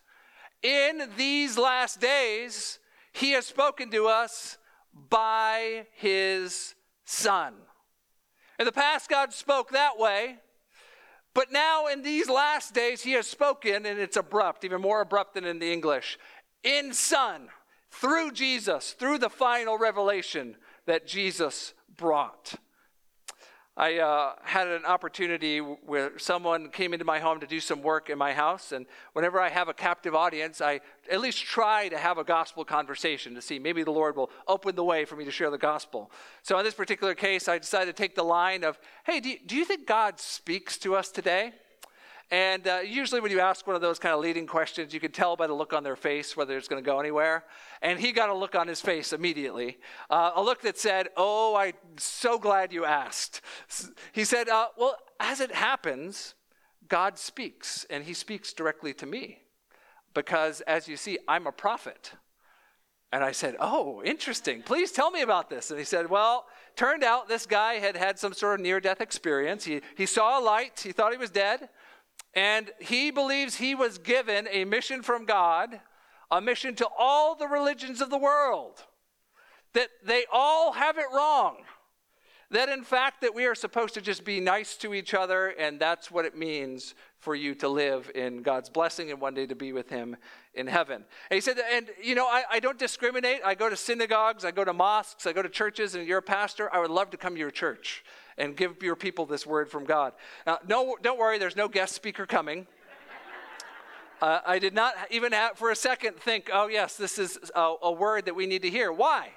in 0.63 1.11
these 1.17 1.59
last 1.59 2.01
days, 2.01 2.79
he 3.13 3.33
has 3.33 3.47
spoken 3.47 3.91
to 3.91 4.07
us 4.07 4.59
by 5.09 5.87
his 5.93 6.75
Son. 7.05 7.55
In 8.59 8.67
the 8.67 8.73
past, 8.73 9.09
God 9.09 9.33
spoke 9.33 9.71
that 9.71 9.99
way. 9.99 10.39
But 11.35 11.53
now, 11.53 11.87
in 11.87 12.03
these 12.03 12.29
last 12.29 12.75
days, 12.75 13.03
he 13.03 13.13
has 13.13 13.27
spoken, 13.27 13.87
and 13.87 13.99
it's 13.99 14.17
abrupt, 14.17 14.65
even 14.65 14.81
more 14.81 15.01
abrupt 15.01 15.35
than 15.35 15.45
in 15.45 15.59
the 15.59 15.73
English, 15.73 16.19
in 16.65 16.93
Son 16.93 17.49
through 17.91 18.33
Jesus, 18.33 18.93
through 18.93 19.19
the 19.19 19.31
final 19.31 19.79
revelation 19.79 20.57
that 20.87 21.07
Jesus 21.07 21.75
brought. 21.97 22.55
I 23.79 23.99
uh, 23.99 24.33
had 24.43 24.67
an 24.67 24.85
opportunity 24.85 25.61
where 25.61 26.19
someone 26.19 26.71
came 26.71 26.93
into 26.93 27.05
my 27.05 27.21
home 27.21 27.39
to 27.39 27.47
do 27.47 27.61
some 27.61 27.81
work 27.81 28.11
in 28.11 28.19
my 28.19 28.33
house. 28.33 28.73
And 28.73 28.87
whenever 29.13 29.41
I 29.41 29.49
have 29.51 29.69
a 29.69 29.73
captive 29.73 30.17
audience, 30.17 30.61
I 30.61 30.81
at 31.09 31.21
least 31.21 31.45
try 31.45 31.89
to 31.89 31.97
have 31.97 32.19
a 32.19 32.25
gospel 32.25 32.65
conversation 32.65 33.37
to 33.37 33.41
see 33.41 33.61
maybe 33.61 33.85
the 33.85 33.93
Lord 33.93 34.17
will 34.17 34.31
open 34.49 34.75
the 34.75 34.83
way 34.83 35.05
for 35.05 35.15
me 35.15 35.25
to 35.27 35.31
share 35.31 35.49
the 35.49 35.59
gospel. 35.59 36.11
So 36.43 36.59
in 36.59 36.65
this 36.65 36.75
particular 36.75 37.15
case, 37.15 37.47
I 37.47 37.59
decided 37.59 37.95
to 37.95 38.03
take 38.03 38.17
the 38.17 38.25
line 38.25 38.65
of, 38.65 38.81
hey, 39.05 39.21
do 39.21 39.29
you, 39.29 39.37
do 39.47 39.55
you 39.55 39.65
think 39.65 39.87
God 39.87 40.19
speaks 40.19 40.77
to 40.79 40.97
us 40.97 41.13
today? 41.13 41.53
And 42.31 42.69
uh, 42.69 42.81
usually, 42.85 43.23
when 43.23 43.31
you 43.31 43.41
ask 43.41 43.67
one 43.67 43.75
of 43.75 43.81
those 43.81 43.99
kind 43.99 44.15
of 44.15 44.21
leading 44.21 44.47
questions, 44.47 44.93
you 44.93 45.01
can 45.01 45.13
tell 45.13 45.35
by 45.35 45.47
the 45.47 45.55
look 45.55 45.73
on 45.73 45.83
their 45.83 45.97
face 45.97 46.37
whether 46.37 46.59
it's 46.59 46.69
going 46.69 46.83
to 46.83 46.87
go 46.87 47.01
anywhere. 47.01 47.45
And 47.81 47.99
he 47.99 48.13
got 48.13 48.29
a 48.29 48.35
look 48.35 48.55
on 48.55 48.69
his 48.69 48.83
face 48.83 49.15
immediately 49.15 49.79
uh, 50.11 50.33
a 50.35 50.43
look 50.43 50.61
that 50.63 50.77
said, 50.77 51.09
Oh, 51.17 51.57
I'm 51.57 51.73
so 51.97 52.39
glad 52.39 52.73
you 52.73 52.85
asked. 52.85 53.41
He 54.13 54.25
said, 54.25 54.51
uh, 54.51 54.69
Well, 54.77 54.97
as 55.19 55.41
it 55.41 55.53
happens, 55.53 56.35
God 56.89 57.19
speaks, 57.19 57.87
and 57.89 58.05
he 58.05 58.13
speaks 58.13 58.53
directly 58.53 58.93
to 58.95 59.07
me. 59.07 59.39
Because, 60.13 60.61
as 60.63 60.87
you 60.87 60.97
see, 60.97 61.19
I'm 61.29 61.47
a 61.47 61.53
prophet. 61.53 62.13
And 63.11 63.25
I 63.25 63.33
said, 63.33 63.57
Oh, 63.59 64.03
interesting. 64.03 64.63
Please 64.63 64.93
tell 64.93 65.11
me 65.11 65.23
about 65.23 65.49
this. 65.49 65.71
And 65.71 65.79
he 65.79 65.85
said, 65.85 66.11
Well, 66.11 66.45
turned 66.77 67.03
out 67.03 67.27
this 67.27 67.47
guy 67.47 67.75
had 67.75 67.97
had 67.97 68.19
some 68.19 68.35
sort 68.35 68.61
of 68.61 68.65
near 68.65 68.81
death 68.81 69.01
experience. 69.01 69.65
He, 69.65 69.81
he 69.97 70.05
saw 70.05 70.39
a 70.39 70.43
light, 70.43 70.81
he 70.85 70.93
thought 70.93 71.13
he 71.13 71.19
was 71.19 71.31
dead. 71.31 71.71
And 72.35 72.71
he 72.81 73.11
believes 73.11 73.57
he 73.57 73.75
was 73.75 73.99
given 73.99 74.49
a 74.51 74.65
mission 74.65 75.03
from 75.03 75.25
God, 75.25 75.81
a 76.31 76.41
mission 76.41 76.75
to 76.77 76.89
all 76.99 77.35
the 77.35 77.49
religions 77.49 78.01
of 78.01 78.11
the 78.11 78.19
world, 78.19 78.85
that 79.73 79.89
they 80.05 80.25
all 80.33 80.73
have 80.73 80.99
it 80.99 81.07
wrong. 81.15 81.59
That 82.51 82.71
in 82.71 82.83
fact 82.83 83.21
that 83.21 83.35
we 83.35 83.45
are 83.45 83.55
supposed 83.55 83.95
to 83.95 84.01
just 84.01 84.25
be 84.25 84.41
nice 84.41 84.77
to 84.79 84.95
each 84.95 85.13
other 85.13 85.49
and 85.49 85.79
that's 85.79 86.11
what 86.11 86.25
it 86.25 86.37
means 86.37 86.95
for 87.19 87.35
you 87.35 87.55
to 87.57 87.69
live 87.69 88.11
in 88.15 88.43
God's 88.43 88.71
blessing 88.71 89.11
and 89.11 89.21
one 89.21 89.35
day 89.35 89.47
to 89.47 89.55
be 89.55 89.75
with 89.75 89.91
him 89.91 90.17
in 90.59 90.67
heaven. 90.67 91.05
And 91.31 91.37
he 91.37 91.41
said, 91.41 91.59
and 91.73 91.89
you 92.03 92.15
know, 92.15 92.27
I, 92.27 92.45
I 92.51 92.61
don't 92.61 92.79
discriminate. 92.79 93.41
I 93.45 93.55
go 93.55 93.71
to 93.71 93.77
synagogues, 93.77 94.45
I 94.45 94.51
go 94.51 94.65
to 94.65 94.73
mosques, 94.73 95.27
I 95.27 95.33
go 95.33 95.41
to 95.41 95.49
churches, 95.49 95.95
and 95.95 96.07
you're 96.07 96.19
a 96.19 96.23
pastor. 96.23 96.73
I 96.75 96.81
would 96.81 96.91
love 96.91 97.11
to 97.11 97.17
come 97.17 97.35
to 97.35 97.39
your 97.39 97.51
church 97.51 98.05
and 98.37 98.57
give 98.57 98.83
your 98.83 98.97
people 98.97 99.25
this 99.25 99.47
word 99.47 99.71
from 99.71 99.85
God. 99.85 100.13
Now, 100.47 100.59
no, 100.67 100.97
don't 101.01 101.19
worry, 101.19 101.39
there's 101.39 101.57
no 101.57 101.69
guest 101.69 101.95
speaker 101.95 102.27
coming. 102.27 102.67
Uh, 104.21 104.41
I 104.45 104.59
did 104.59 104.75
not 104.75 104.95
even 105.11 105.31
have, 105.31 105.57
for 105.57 105.71
a 105.71 105.77
second 105.77 106.17
think, 106.17 106.51
oh, 106.53 106.67
yes, 106.67 106.97
this 106.97 107.21
is 107.21 107.39
a, 107.55 107.75
a 107.83 107.93
word 107.93 108.25
that 108.25 108.35
we 108.35 108.49
need 108.49 108.63
to 108.63 108.69
hear. 108.69 108.91
Why? 108.91 109.29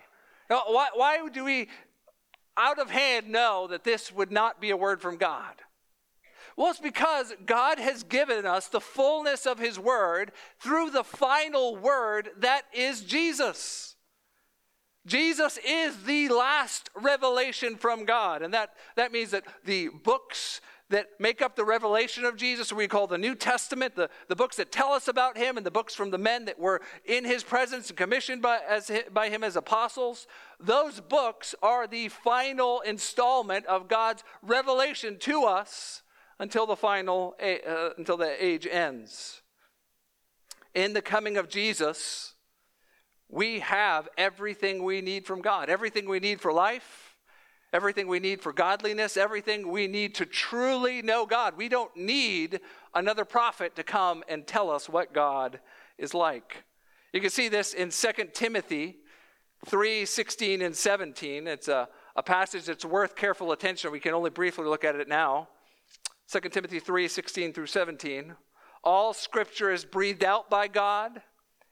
Why? 0.47 0.87
Why 0.95 1.29
do 1.29 1.43
we, 1.43 1.69
out 2.57 2.79
of 2.79 2.89
hand, 2.89 3.29
know 3.29 3.67
that 3.67 3.83
this 3.83 4.11
would 4.11 4.31
not 4.31 4.59
be 4.59 4.71
a 4.71 4.75
word 4.75 4.99
from 4.99 5.17
God? 5.17 5.53
Well, 6.57 6.71
it's 6.71 6.79
because 6.79 7.33
God 7.45 7.79
has 7.79 8.03
given 8.03 8.45
us 8.45 8.67
the 8.67 8.81
fullness 8.81 9.45
of 9.45 9.59
His 9.59 9.79
Word 9.79 10.31
through 10.59 10.91
the 10.91 11.03
final 11.03 11.75
Word 11.75 12.29
that 12.39 12.63
is 12.73 13.01
Jesus. 13.01 13.95
Jesus 15.05 15.57
is 15.65 16.03
the 16.03 16.29
last 16.29 16.89
revelation 16.95 17.75
from 17.75 18.05
God. 18.05 18.41
And 18.43 18.53
that, 18.53 18.73
that 18.95 19.11
means 19.11 19.31
that 19.31 19.43
the 19.65 19.89
books 20.03 20.61
that 20.89 21.07
make 21.19 21.41
up 21.41 21.55
the 21.55 21.65
revelation 21.65 22.25
of 22.25 22.35
Jesus, 22.35 22.71
we 22.71 22.87
call 22.87 23.07
the 23.07 23.17
New 23.17 23.33
Testament, 23.33 23.95
the, 23.95 24.09
the 24.27 24.35
books 24.35 24.57
that 24.57 24.71
tell 24.71 24.91
us 24.91 25.07
about 25.07 25.37
him, 25.37 25.57
and 25.57 25.65
the 25.65 25.71
books 25.71 25.95
from 25.95 26.11
the 26.11 26.17
men 26.17 26.45
that 26.45 26.59
were 26.59 26.81
in 27.05 27.23
his 27.25 27.43
presence 27.43 27.89
and 27.89 27.97
commissioned 27.97 28.41
by, 28.41 28.59
as, 28.67 28.91
by 29.11 29.29
him 29.29 29.43
as 29.43 29.55
apostles, 29.55 30.27
those 30.59 30.99
books 30.99 31.55
are 31.63 31.87
the 31.87 32.09
final 32.09 32.81
installment 32.81 33.65
of 33.65 33.87
God's 33.87 34.23
revelation 34.43 35.17
to 35.19 35.45
us 35.45 36.03
until 36.41 36.65
the 36.65 36.75
final, 36.75 37.35
uh, 37.39 37.91
until 37.99 38.17
the 38.17 38.43
age 38.43 38.65
ends. 38.65 39.43
In 40.73 40.93
the 40.93 41.01
coming 41.01 41.37
of 41.37 41.47
Jesus, 41.47 42.33
we 43.29 43.59
have 43.59 44.09
everything 44.17 44.83
we 44.83 45.01
need 45.01 45.27
from 45.27 45.41
God, 45.41 45.69
everything 45.69 46.09
we 46.09 46.19
need 46.19 46.41
for 46.41 46.51
life, 46.51 47.15
everything 47.71 48.07
we 48.07 48.19
need 48.19 48.41
for 48.41 48.51
godliness, 48.51 49.17
everything 49.17 49.67
we 49.67 49.85
need 49.85 50.15
to 50.15 50.25
truly 50.25 51.03
know 51.03 51.27
God. 51.27 51.55
We 51.55 51.69
don't 51.69 51.95
need 51.95 52.59
another 52.95 53.23
prophet 53.23 53.75
to 53.75 53.83
come 53.83 54.23
and 54.27 54.47
tell 54.47 54.71
us 54.71 54.89
what 54.89 55.13
God 55.13 55.59
is 55.99 56.15
like. 56.15 56.63
You 57.13 57.21
can 57.21 57.29
see 57.29 57.49
this 57.49 57.75
in 57.75 57.91
2 57.91 58.29
Timothy 58.33 58.97
3 59.67 60.05
16 60.05 60.63
and 60.63 60.75
17. 60.75 61.45
It's 61.45 61.67
a, 61.67 61.87
a 62.15 62.23
passage 62.23 62.65
that's 62.65 62.83
worth 62.83 63.15
careful 63.15 63.51
attention. 63.51 63.91
We 63.91 63.99
can 63.99 64.15
only 64.15 64.31
briefly 64.31 64.65
look 64.65 64.83
at 64.83 64.95
it 64.95 65.07
now. 65.07 65.47
2 66.31 66.39
Timothy 66.47 66.79
3 66.79 67.09
16 67.09 67.51
through 67.51 67.65
17. 67.65 68.35
All 68.85 69.13
scripture 69.13 69.69
is 69.69 69.83
breathed 69.83 70.23
out 70.23 70.49
by 70.49 70.69
God 70.69 71.21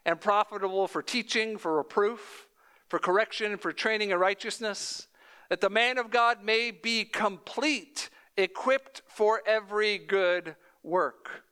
and 0.05 0.19
profitable 0.19 0.85
for 0.85 1.01
teaching, 1.01 1.57
for 1.57 1.77
reproof, 1.77 2.45
for 2.89 2.99
correction, 2.99 3.57
for 3.57 3.71
training 3.71 4.09
in 4.09 4.17
righteousness, 4.17 5.07
that 5.49 5.61
the 5.61 5.69
man 5.69 5.97
of 5.97 6.11
God 6.11 6.43
may 6.43 6.71
be 6.71 7.05
complete, 7.05 8.09
equipped 8.35 9.01
for 9.07 9.41
every 9.47 9.97
good 9.97 10.57
work. 10.83 11.43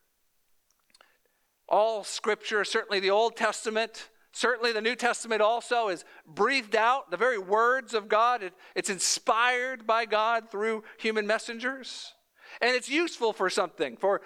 All 1.66 2.04
scripture, 2.04 2.62
certainly 2.62 3.00
the 3.00 3.10
Old 3.10 3.36
Testament, 3.36 4.10
certainly 4.32 4.72
the 4.72 4.82
New 4.82 4.94
Testament 4.94 5.40
also, 5.40 5.88
is 5.88 6.04
breathed 6.26 6.76
out. 6.76 7.10
The 7.10 7.16
very 7.16 7.38
words 7.38 7.94
of 7.94 8.06
God, 8.06 8.42
it, 8.42 8.52
it's 8.74 8.90
inspired 8.90 9.86
by 9.86 10.04
God 10.04 10.50
through 10.50 10.84
human 10.98 11.26
messengers. 11.26 12.12
And 12.60 12.74
it's 12.74 12.88
useful 12.88 13.32
for 13.32 13.50
something, 13.50 13.96
for 13.96 14.20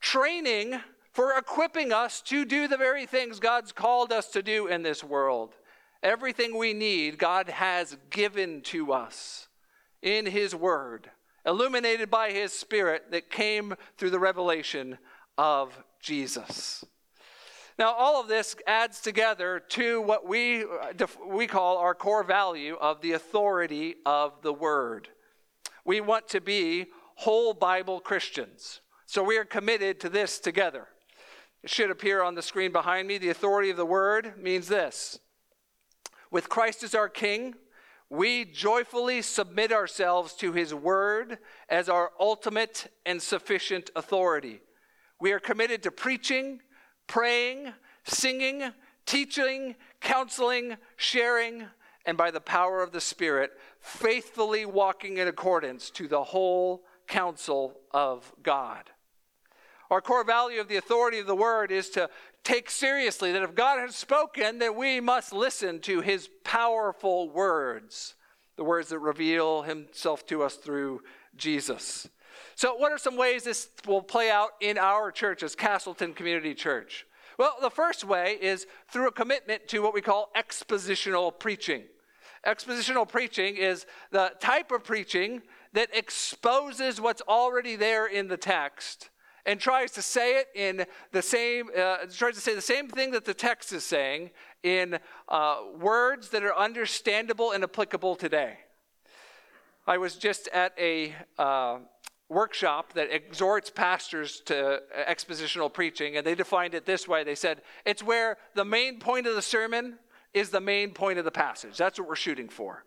training, 0.00 0.80
for 1.12 1.36
equipping 1.36 1.92
us 1.92 2.20
to 2.22 2.44
do 2.44 2.68
the 2.68 2.76
very 2.76 3.06
things 3.06 3.40
God's 3.40 3.72
called 3.72 4.12
us 4.12 4.28
to 4.28 4.42
do 4.42 4.66
in 4.66 4.82
this 4.82 5.02
world. 5.02 5.54
Everything 6.02 6.56
we 6.56 6.72
need, 6.72 7.18
God 7.18 7.48
has 7.48 7.96
given 8.10 8.60
to 8.62 8.92
us 8.92 9.48
in 10.00 10.26
His 10.26 10.54
Word, 10.54 11.10
illuminated 11.44 12.10
by 12.10 12.30
His 12.30 12.52
Spirit 12.52 13.10
that 13.10 13.30
came 13.30 13.74
through 13.96 14.10
the 14.10 14.20
revelation 14.20 14.98
of 15.36 15.82
Jesus. 16.00 16.84
Now, 17.78 17.92
all 17.92 18.20
of 18.20 18.28
this 18.28 18.56
adds 18.66 19.00
together 19.00 19.60
to 19.70 20.00
what 20.00 20.26
we, 20.26 20.64
we 21.26 21.46
call 21.46 21.78
our 21.78 21.94
core 21.94 22.24
value 22.24 22.76
of 22.80 23.00
the 23.00 23.12
authority 23.12 23.96
of 24.04 24.42
the 24.42 24.52
Word. 24.52 25.08
We 25.84 26.00
want 26.00 26.28
to 26.28 26.40
be 26.40 26.86
whole 27.18 27.52
Bible 27.52 27.98
Christians. 27.98 28.80
So 29.06 29.24
we 29.24 29.38
are 29.38 29.44
committed 29.44 29.98
to 30.00 30.08
this 30.08 30.38
together. 30.38 30.86
It 31.64 31.70
should 31.70 31.90
appear 31.90 32.22
on 32.22 32.36
the 32.36 32.42
screen 32.42 32.70
behind 32.70 33.08
me. 33.08 33.18
The 33.18 33.30
authority 33.30 33.70
of 33.70 33.76
the 33.76 33.84
Word 33.84 34.40
means 34.40 34.68
this 34.68 35.18
with 36.30 36.48
Christ 36.48 36.84
as 36.84 36.94
our 36.94 37.08
King, 37.08 37.56
we 38.08 38.44
joyfully 38.44 39.20
submit 39.22 39.72
ourselves 39.72 40.32
to 40.34 40.52
His 40.52 40.72
Word 40.72 41.38
as 41.68 41.88
our 41.88 42.12
ultimate 42.20 42.86
and 43.04 43.20
sufficient 43.20 43.90
authority. 43.96 44.60
We 45.20 45.32
are 45.32 45.40
committed 45.40 45.82
to 45.82 45.90
preaching, 45.90 46.60
praying, 47.08 47.72
singing, 48.04 48.70
teaching, 49.06 49.74
counseling, 50.00 50.76
sharing, 50.96 51.64
and 52.06 52.16
by 52.16 52.30
the 52.30 52.40
power 52.40 52.80
of 52.80 52.92
the 52.92 53.00
Spirit, 53.00 53.50
faithfully 53.80 54.64
walking 54.64 55.18
in 55.18 55.26
accordance 55.26 55.90
to 55.90 56.06
the 56.06 56.22
whole 56.22 56.84
counsel 57.08 57.80
of 57.90 58.32
God. 58.42 58.90
Our 59.90 60.02
core 60.02 60.24
value 60.24 60.60
of 60.60 60.68
the 60.68 60.76
authority 60.76 61.18
of 61.18 61.26
the 61.26 61.34
word 61.34 61.72
is 61.72 61.88
to 61.90 62.10
take 62.44 62.70
seriously 62.70 63.32
that 63.32 63.42
if 63.42 63.54
God 63.54 63.80
has 63.80 63.96
spoken, 63.96 64.58
that 64.58 64.76
we 64.76 65.00
must 65.00 65.32
listen 65.32 65.80
to 65.80 66.02
his 66.02 66.28
powerful 66.44 67.30
words, 67.30 68.14
the 68.56 68.64
words 68.64 68.90
that 68.90 68.98
reveal 68.98 69.62
himself 69.62 70.26
to 70.26 70.42
us 70.42 70.56
through 70.56 71.00
Jesus. 71.36 72.08
So, 72.54 72.74
what 72.74 72.92
are 72.92 72.98
some 72.98 73.16
ways 73.16 73.44
this 73.44 73.70
will 73.86 74.02
play 74.02 74.30
out 74.30 74.50
in 74.60 74.76
our 74.76 75.10
church 75.10 75.42
as 75.42 75.54
Castleton 75.54 76.12
Community 76.12 76.54
Church? 76.54 77.06
Well, 77.38 77.56
the 77.62 77.70
first 77.70 78.04
way 78.04 78.36
is 78.40 78.66
through 78.90 79.08
a 79.08 79.12
commitment 79.12 79.68
to 79.68 79.78
what 79.78 79.94
we 79.94 80.00
call 80.00 80.30
expositional 80.36 81.38
preaching. 81.38 81.84
Expositional 82.46 83.08
preaching 83.08 83.56
is 83.56 83.86
the 84.10 84.32
type 84.40 84.70
of 84.70 84.84
preaching 84.84 85.42
that 85.72 85.88
exposes 85.94 87.00
what's 87.00 87.22
already 87.22 87.76
there 87.76 88.06
in 88.06 88.28
the 88.28 88.36
text 88.36 89.10
and 89.46 89.58
tries 89.58 89.90
to 89.92 90.02
say 90.02 90.36
it 90.38 90.48
in 90.54 90.84
the 91.12 91.22
same, 91.22 91.70
uh, 91.76 91.98
tries 92.14 92.34
to 92.34 92.40
say 92.40 92.54
the 92.54 92.60
same 92.60 92.88
thing 92.88 93.12
that 93.12 93.24
the 93.24 93.34
text 93.34 93.72
is 93.72 93.84
saying 93.84 94.30
in 94.62 94.98
uh, 95.28 95.58
words 95.78 96.28
that 96.30 96.42
are 96.42 96.56
understandable 96.56 97.52
and 97.52 97.64
applicable 97.64 98.14
today. 98.14 98.58
I 99.86 99.96
was 99.96 100.16
just 100.16 100.48
at 100.48 100.74
a 100.78 101.14
uh, 101.38 101.78
workshop 102.28 102.92
that 102.92 103.10
exhorts 103.10 103.70
pastors 103.70 104.42
to 104.46 104.82
expositional 105.08 105.72
preaching, 105.72 106.18
and 106.18 106.26
they 106.26 106.34
defined 106.34 106.74
it 106.74 106.84
this 106.84 107.08
way. 107.08 107.24
They 107.24 107.34
said, 107.34 107.62
it's 107.86 108.02
where 108.02 108.36
the 108.54 108.66
main 108.66 109.00
point 109.00 109.26
of 109.26 109.34
the 109.34 109.42
sermon 109.42 109.98
is 110.34 110.50
the 110.50 110.60
main 110.60 110.90
point 110.90 111.18
of 111.18 111.24
the 111.24 111.30
passage. 111.30 111.78
That's 111.78 111.98
what 111.98 112.06
we're 112.06 112.16
shooting 112.16 112.50
for. 112.50 112.84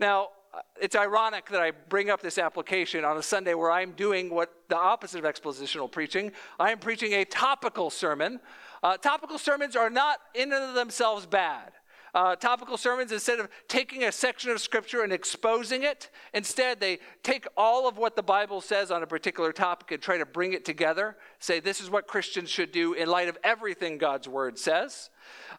Now, 0.00 0.30
it's 0.80 0.96
ironic 0.96 1.48
that 1.50 1.60
I 1.60 1.70
bring 1.70 2.10
up 2.10 2.20
this 2.20 2.38
application 2.38 3.04
on 3.04 3.16
a 3.16 3.22
Sunday 3.22 3.54
where 3.54 3.70
I'm 3.70 3.92
doing 3.92 4.30
what 4.30 4.52
the 4.68 4.76
opposite 4.76 5.24
of 5.24 5.24
expositional 5.24 5.90
preaching. 5.90 6.32
I 6.58 6.72
am 6.72 6.78
preaching 6.78 7.12
a 7.14 7.24
topical 7.24 7.90
sermon. 7.90 8.40
Uh, 8.82 8.96
topical 8.96 9.38
sermons 9.38 9.76
are 9.76 9.90
not 9.90 10.18
in 10.34 10.52
and 10.52 10.64
of 10.64 10.74
themselves 10.74 11.26
bad. 11.26 11.72
Uh, 12.14 12.34
topical 12.36 12.76
sermons, 12.76 13.12
instead 13.12 13.38
of 13.38 13.48
taking 13.68 14.04
a 14.04 14.12
section 14.12 14.50
of 14.50 14.60
scripture 14.60 15.02
and 15.02 15.12
exposing 15.12 15.82
it, 15.82 16.10
instead 16.34 16.80
they 16.80 16.98
take 17.22 17.46
all 17.56 17.88
of 17.88 17.98
what 17.98 18.16
the 18.16 18.22
Bible 18.22 18.60
says 18.60 18.90
on 18.90 19.02
a 19.02 19.06
particular 19.06 19.52
topic 19.52 19.92
and 19.92 20.02
try 20.02 20.18
to 20.18 20.26
bring 20.26 20.52
it 20.52 20.64
together. 20.64 21.16
Say, 21.38 21.60
this 21.60 21.80
is 21.80 21.90
what 21.90 22.06
Christians 22.06 22.50
should 22.50 22.72
do 22.72 22.94
in 22.94 23.08
light 23.08 23.28
of 23.28 23.38
everything 23.44 23.98
God's 23.98 24.28
word 24.28 24.58
says. 24.58 25.10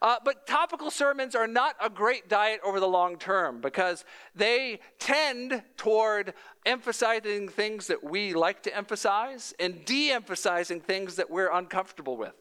Uh, 0.01 0.15
but 0.25 0.47
topical 0.47 0.89
sermons 0.89 1.35
are 1.35 1.47
not 1.47 1.75
a 1.81 1.89
great 1.89 2.27
diet 2.27 2.59
over 2.65 2.79
the 2.79 2.87
long 2.87 3.17
term 3.17 3.61
because 3.61 4.03
they 4.35 4.79
tend 4.99 5.61
toward 5.77 6.33
emphasizing 6.65 7.47
things 7.47 7.87
that 7.87 8.03
we 8.03 8.33
like 8.33 8.63
to 8.63 8.75
emphasize 8.75 9.53
and 9.59 9.85
de 9.85 10.11
emphasizing 10.11 10.81
things 10.81 11.15
that 11.15 11.29
we're 11.29 11.51
uncomfortable 11.51 12.17
with. 12.17 12.33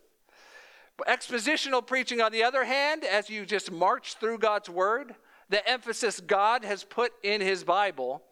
Expositional 1.08 1.86
preaching, 1.86 2.20
on 2.20 2.32
the 2.32 2.42
other 2.42 2.64
hand, 2.64 3.04
as 3.04 3.30
you 3.30 3.46
just 3.46 3.70
march 3.70 4.14
through 4.14 4.38
God's 4.38 4.68
word, 4.68 5.14
the 5.48 5.68
emphasis 5.68 6.20
God 6.20 6.64
has 6.64 6.84
put 6.84 7.12
in 7.22 7.40
his 7.40 7.64
Bible 7.64 8.22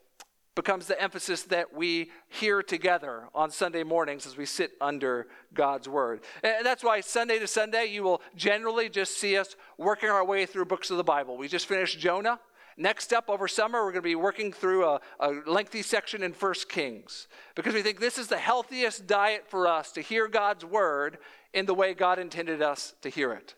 becomes 0.58 0.86
the 0.86 1.00
emphasis 1.00 1.44
that 1.44 1.72
we 1.72 2.10
hear 2.26 2.64
together 2.64 3.28
on 3.32 3.48
Sunday 3.48 3.84
mornings 3.84 4.26
as 4.26 4.36
we 4.36 4.44
sit 4.44 4.72
under 4.80 5.28
God's 5.54 5.88
Word. 5.88 6.22
And 6.42 6.66
that's 6.66 6.82
why 6.82 7.00
Sunday 7.00 7.38
to 7.38 7.46
Sunday, 7.46 7.86
you 7.86 8.02
will 8.02 8.20
generally 8.34 8.88
just 8.88 9.18
see 9.18 9.36
us 9.36 9.54
working 9.76 10.08
our 10.08 10.24
way 10.24 10.46
through 10.46 10.64
books 10.64 10.90
of 10.90 10.96
the 10.96 11.04
Bible. 11.04 11.36
We 11.36 11.46
just 11.46 11.66
finished 11.66 12.00
Jonah. 12.00 12.40
Next 12.80 13.12
up 13.12 13.28
over 13.28 13.48
summer, 13.48 13.80
we're 13.80 13.90
going 13.90 14.02
to 14.04 14.08
be 14.08 14.14
working 14.14 14.52
through 14.52 14.84
a, 14.84 15.00
a 15.18 15.32
lengthy 15.46 15.82
section 15.82 16.22
in 16.22 16.32
First 16.32 16.68
Kings 16.68 17.26
because 17.56 17.74
we 17.74 17.82
think 17.82 17.98
this 17.98 18.18
is 18.18 18.28
the 18.28 18.38
healthiest 18.38 19.08
diet 19.08 19.46
for 19.48 19.66
us 19.66 19.90
to 19.92 20.00
hear 20.00 20.28
God's 20.28 20.64
Word 20.64 21.18
in 21.52 21.66
the 21.66 21.74
way 21.74 21.92
God 21.92 22.20
intended 22.20 22.62
us 22.62 22.94
to 23.02 23.08
hear 23.08 23.32
it. 23.32 23.56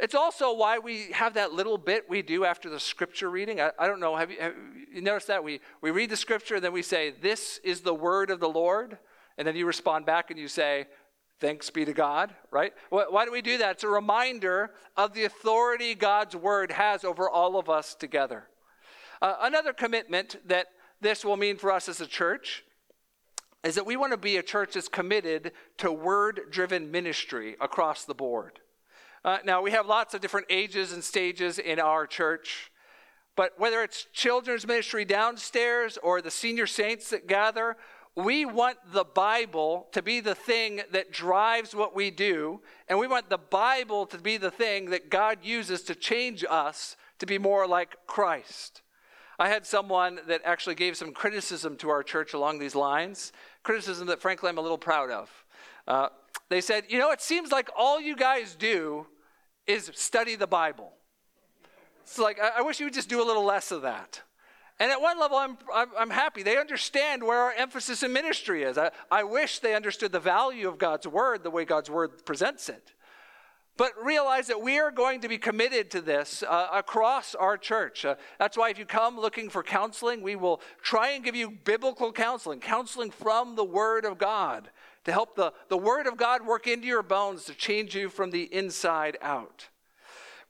It's 0.00 0.16
also 0.16 0.52
why 0.52 0.78
we 0.78 1.12
have 1.12 1.34
that 1.34 1.52
little 1.52 1.78
bit 1.78 2.10
we 2.10 2.20
do 2.20 2.44
after 2.44 2.68
the 2.68 2.80
scripture 2.80 3.30
reading. 3.30 3.60
I, 3.60 3.70
I 3.78 3.86
don't 3.86 4.00
know, 4.00 4.16
have 4.16 4.32
you, 4.32 4.40
have 4.40 4.54
you 4.92 5.02
noticed 5.02 5.28
that? 5.28 5.44
We, 5.44 5.60
we 5.80 5.92
read 5.92 6.10
the 6.10 6.16
scripture 6.16 6.56
and 6.56 6.64
then 6.64 6.72
we 6.72 6.82
say, 6.82 7.14
This 7.22 7.60
is 7.62 7.82
the 7.82 7.94
word 7.94 8.30
of 8.30 8.40
the 8.40 8.48
Lord. 8.48 8.98
And 9.38 9.46
then 9.46 9.54
you 9.54 9.66
respond 9.66 10.04
back 10.04 10.30
and 10.30 10.38
you 10.38 10.48
say, 10.48 10.88
Thanks 11.40 11.70
be 11.70 11.86
to 11.86 11.94
God, 11.94 12.34
right? 12.50 12.74
Why 12.90 13.24
do 13.24 13.32
we 13.32 13.40
do 13.40 13.56
that? 13.58 13.72
It's 13.72 13.84
a 13.84 13.88
reminder 13.88 14.72
of 14.96 15.14
the 15.14 15.24
authority 15.24 15.94
God's 15.94 16.36
word 16.36 16.70
has 16.70 17.02
over 17.02 17.30
all 17.30 17.58
of 17.58 17.70
us 17.70 17.94
together. 17.94 18.48
Uh, 19.22 19.36
another 19.40 19.72
commitment 19.72 20.36
that 20.46 20.66
this 21.00 21.24
will 21.24 21.38
mean 21.38 21.56
for 21.56 21.72
us 21.72 21.88
as 21.88 22.00
a 22.02 22.06
church 22.06 22.62
is 23.64 23.74
that 23.74 23.86
we 23.86 23.96
want 23.96 24.12
to 24.12 24.18
be 24.18 24.36
a 24.36 24.42
church 24.42 24.74
that's 24.74 24.88
committed 24.88 25.52
to 25.78 25.90
word 25.90 26.42
driven 26.50 26.90
ministry 26.90 27.56
across 27.58 28.04
the 28.04 28.14
board. 28.14 28.60
Uh, 29.24 29.38
now, 29.44 29.62
we 29.62 29.70
have 29.70 29.86
lots 29.86 30.12
of 30.14 30.20
different 30.20 30.46
ages 30.50 30.92
and 30.92 31.04
stages 31.04 31.58
in 31.58 31.78
our 31.78 32.06
church, 32.06 32.70
but 33.36 33.52
whether 33.58 33.82
it's 33.82 34.06
children's 34.12 34.66
ministry 34.66 35.04
downstairs 35.04 35.98
or 36.02 36.20
the 36.20 36.30
senior 36.30 36.66
saints 36.66 37.10
that 37.10 37.26
gather, 37.26 37.76
we 38.16 38.44
want 38.44 38.78
the 38.92 39.04
Bible 39.04 39.88
to 39.92 40.02
be 40.02 40.20
the 40.20 40.34
thing 40.34 40.82
that 40.92 41.12
drives 41.12 41.74
what 41.74 41.94
we 41.94 42.10
do, 42.10 42.60
and 42.88 42.98
we 42.98 43.06
want 43.06 43.30
the 43.30 43.38
Bible 43.38 44.06
to 44.06 44.18
be 44.18 44.36
the 44.36 44.50
thing 44.50 44.90
that 44.90 45.10
God 45.10 45.38
uses 45.42 45.82
to 45.82 45.94
change 45.94 46.44
us 46.48 46.96
to 47.20 47.26
be 47.26 47.38
more 47.38 47.66
like 47.66 47.96
Christ. 48.06 48.82
I 49.38 49.48
had 49.48 49.64
someone 49.64 50.20
that 50.26 50.42
actually 50.44 50.74
gave 50.74 50.96
some 50.96 51.12
criticism 51.12 51.76
to 51.76 51.88
our 51.88 52.02
church 52.02 52.34
along 52.34 52.58
these 52.58 52.74
lines, 52.74 53.32
criticism 53.62 54.08
that 54.08 54.20
frankly 54.20 54.50
I'm 54.50 54.58
a 54.58 54.62
little 54.62 54.76
proud 54.76 55.10
of. 55.10 55.30
Uh, 55.88 56.08
they 56.50 56.60
said, 56.60 56.84
You 56.88 56.98
know, 56.98 57.10
it 57.10 57.22
seems 57.22 57.50
like 57.50 57.70
all 57.76 58.00
you 58.00 58.16
guys 58.16 58.54
do 58.54 59.06
is 59.66 59.90
study 59.94 60.34
the 60.34 60.46
Bible. 60.46 60.92
It's 62.02 62.18
like, 62.18 62.38
I, 62.40 62.58
I 62.58 62.62
wish 62.62 62.80
you 62.80 62.86
would 62.86 62.94
just 62.94 63.08
do 63.08 63.22
a 63.22 63.24
little 63.24 63.44
less 63.44 63.70
of 63.70 63.82
that. 63.82 64.20
And 64.80 64.90
at 64.90 65.00
one 65.00 65.20
level, 65.20 65.36
I'm, 65.36 65.58
I'm, 65.72 65.88
I'm, 65.96 66.10
happy. 66.10 66.42
They 66.42 66.56
understand 66.56 67.22
where 67.22 67.36
our 67.36 67.52
emphasis 67.52 68.02
in 68.02 68.14
ministry 68.14 68.62
is. 68.62 68.78
I, 68.78 68.90
I 69.10 69.24
wish 69.24 69.58
they 69.58 69.74
understood 69.74 70.10
the 70.10 70.20
value 70.20 70.66
of 70.66 70.78
God's 70.78 71.06
word 71.06 71.42
the 71.42 71.50
way 71.50 71.66
God's 71.66 71.90
word 71.90 72.24
presents 72.24 72.70
it. 72.70 72.94
But 73.76 73.92
realize 74.02 74.46
that 74.46 74.62
we 74.62 74.78
are 74.78 74.90
going 74.90 75.20
to 75.20 75.28
be 75.28 75.36
committed 75.36 75.90
to 75.90 76.00
this 76.00 76.42
uh, 76.42 76.68
across 76.72 77.34
our 77.34 77.58
church. 77.58 78.06
Uh, 78.06 78.14
that's 78.38 78.56
why 78.56 78.70
if 78.70 78.78
you 78.78 78.86
come 78.86 79.20
looking 79.20 79.50
for 79.50 79.62
counseling, 79.62 80.22
we 80.22 80.34
will 80.34 80.62
try 80.82 81.10
and 81.10 81.22
give 81.22 81.36
you 81.36 81.50
biblical 81.50 82.10
counseling, 82.10 82.60
counseling 82.60 83.10
from 83.10 83.56
the 83.56 83.64
Word 83.64 84.06
of 84.06 84.16
God 84.16 84.70
to 85.04 85.12
help 85.12 85.36
the, 85.36 85.52
the 85.68 85.78
Word 85.78 86.06
of 86.06 86.16
God 86.16 86.46
work 86.46 86.66
into 86.66 86.86
your 86.86 87.02
bones 87.02 87.44
to 87.44 87.54
change 87.54 87.94
you 87.94 88.08
from 88.08 88.30
the 88.30 88.44
inside 88.54 89.18
out. 89.20 89.68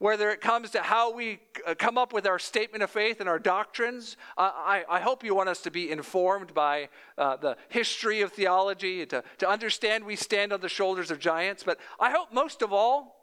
Whether 0.00 0.30
it 0.30 0.40
comes 0.40 0.70
to 0.70 0.80
how 0.80 1.12
we 1.12 1.38
uh, 1.66 1.74
come 1.74 1.98
up 1.98 2.14
with 2.14 2.26
our 2.26 2.38
statement 2.38 2.82
of 2.82 2.88
faith 2.90 3.20
and 3.20 3.28
our 3.28 3.38
doctrines. 3.38 4.16
I, 4.38 4.82
I 4.88 4.98
hope 4.98 5.22
you 5.22 5.34
want 5.34 5.50
us 5.50 5.60
to 5.60 5.70
be 5.70 5.90
informed 5.90 6.54
by 6.54 6.88
uh, 7.18 7.36
the 7.36 7.58
history 7.68 8.22
of 8.22 8.32
theology, 8.32 9.04
to, 9.04 9.22
to 9.38 9.48
understand 9.48 10.04
we 10.04 10.16
stand 10.16 10.54
on 10.54 10.62
the 10.62 10.70
shoulders 10.70 11.10
of 11.10 11.18
giants. 11.18 11.62
But 11.62 11.78
I 12.00 12.10
hope 12.10 12.32
most 12.32 12.62
of 12.62 12.72
all, 12.72 13.14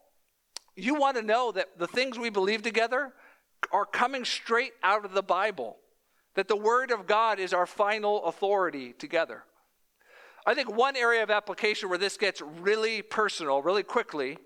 you 0.76 0.94
want 0.94 1.18
to 1.18 1.24
know 1.24 1.52
that 1.52 1.80
the 1.80 1.88
things 1.88 2.20
we 2.20 2.30
believe 2.30 2.62
together 2.62 3.12
are 3.72 3.86
coming 3.86 4.24
straight 4.24 4.74
out 4.84 5.04
of 5.04 5.14
the 5.14 5.24
Bible, 5.24 5.78
that 6.36 6.48
the 6.48 6.56
Word 6.56 6.92
of 6.92 7.08
God 7.08 7.40
is 7.40 7.54
our 7.54 7.66
final 7.66 8.24
authority 8.26 8.94
together. 8.94 9.46
I 10.46 10.54
think 10.54 10.72
one 10.72 10.96
area 10.96 11.24
of 11.24 11.32
application 11.32 11.90
where 11.90 11.98
this 11.98 12.18
gets 12.18 12.40
really 12.40 13.02
personal, 13.02 13.64
really 13.64 13.82
quickly, 13.82 14.38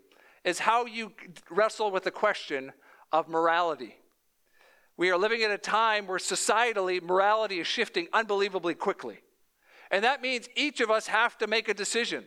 is 0.44 0.60
how 0.60 0.86
you 0.86 1.14
wrestle 1.50 1.92
with 1.92 2.04
the 2.04 2.12
question 2.12 2.72
of 3.12 3.28
morality. 3.28 3.96
We 4.98 5.10
are 5.10 5.18
living 5.18 5.44
at 5.44 5.52
a 5.52 5.58
time 5.58 6.08
where 6.08 6.20
societally 6.20 7.02
morality 7.02 7.60
is 7.60 7.68
shifting 7.68 8.08
unbelievably 8.14 8.76
quickly. 8.76 9.20
And 9.90 10.04
that 10.04 10.22
means 10.22 10.48
each 10.56 10.80
of 10.80 10.90
us 10.90 11.08
have 11.08 11.38
to 11.40 11.48
make 11.48 11.68
a 11.68 11.74
decision. 11.74 12.24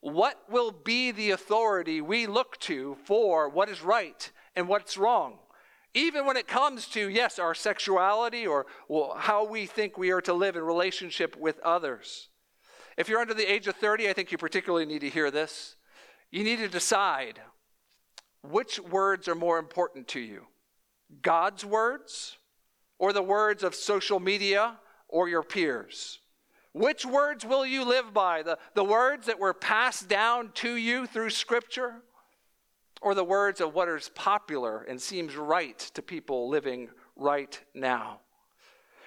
What 0.00 0.38
will 0.50 0.70
be 0.72 1.10
the 1.10 1.30
authority 1.30 2.00
we 2.00 2.26
look 2.26 2.58
to 2.60 2.96
for 3.04 3.48
what 3.48 3.68
is 3.68 3.82
right 3.82 4.30
and 4.54 4.68
what's 4.68 4.96
wrong? 4.96 5.38
Even 5.94 6.26
when 6.26 6.36
it 6.36 6.46
comes 6.46 6.88
to, 6.88 7.08
yes, 7.08 7.38
our 7.38 7.54
sexuality 7.54 8.46
or 8.46 8.66
how 9.16 9.46
we 9.46 9.66
think 9.66 9.96
we 9.96 10.10
are 10.10 10.20
to 10.22 10.34
live 10.34 10.56
in 10.56 10.62
relationship 10.62 11.36
with 11.36 11.58
others. 11.60 12.28
If 12.96 13.08
you're 13.08 13.20
under 13.20 13.34
the 13.34 13.50
age 13.50 13.66
of 13.66 13.76
30, 13.76 14.08
I 14.08 14.12
think 14.12 14.32
you 14.32 14.38
particularly 14.38 14.84
need 14.84 15.00
to 15.00 15.10
hear 15.10 15.30
this. 15.30 15.75
You 16.30 16.44
need 16.44 16.58
to 16.58 16.68
decide 16.68 17.40
which 18.42 18.78
words 18.78 19.28
are 19.28 19.34
more 19.34 19.58
important 19.58 20.08
to 20.08 20.20
you 20.20 20.46
God's 21.22 21.64
words 21.64 22.36
or 22.98 23.12
the 23.12 23.22
words 23.22 23.62
of 23.62 23.74
social 23.74 24.20
media 24.20 24.78
or 25.08 25.28
your 25.28 25.42
peers? 25.42 26.20
Which 26.72 27.06
words 27.06 27.44
will 27.44 27.64
you 27.64 27.84
live 27.84 28.12
by? 28.12 28.42
The, 28.42 28.58
the 28.74 28.84
words 28.84 29.26
that 29.26 29.38
were 29.38 29.54
passed 29.54 30.08
down 30.08 30.50
to 30.56 30.74
you 30.76 31.06
through 31.06 31.30
Scripture 31.30 31.94
or 33.00 33.14
the 33.14 33.24
words 33.24 33.62
of 33.62 33.72
what 33.74 33.88
is 33.88 34.10
popular 34.10 34.82
and 34.82 35.00
seems 35.00 35.36
right 35.36 35.78
to 35.78 36.02
people 36.02 36.50
living 36.50 36.90
right 37.16 37.58
now? 37.74 38.20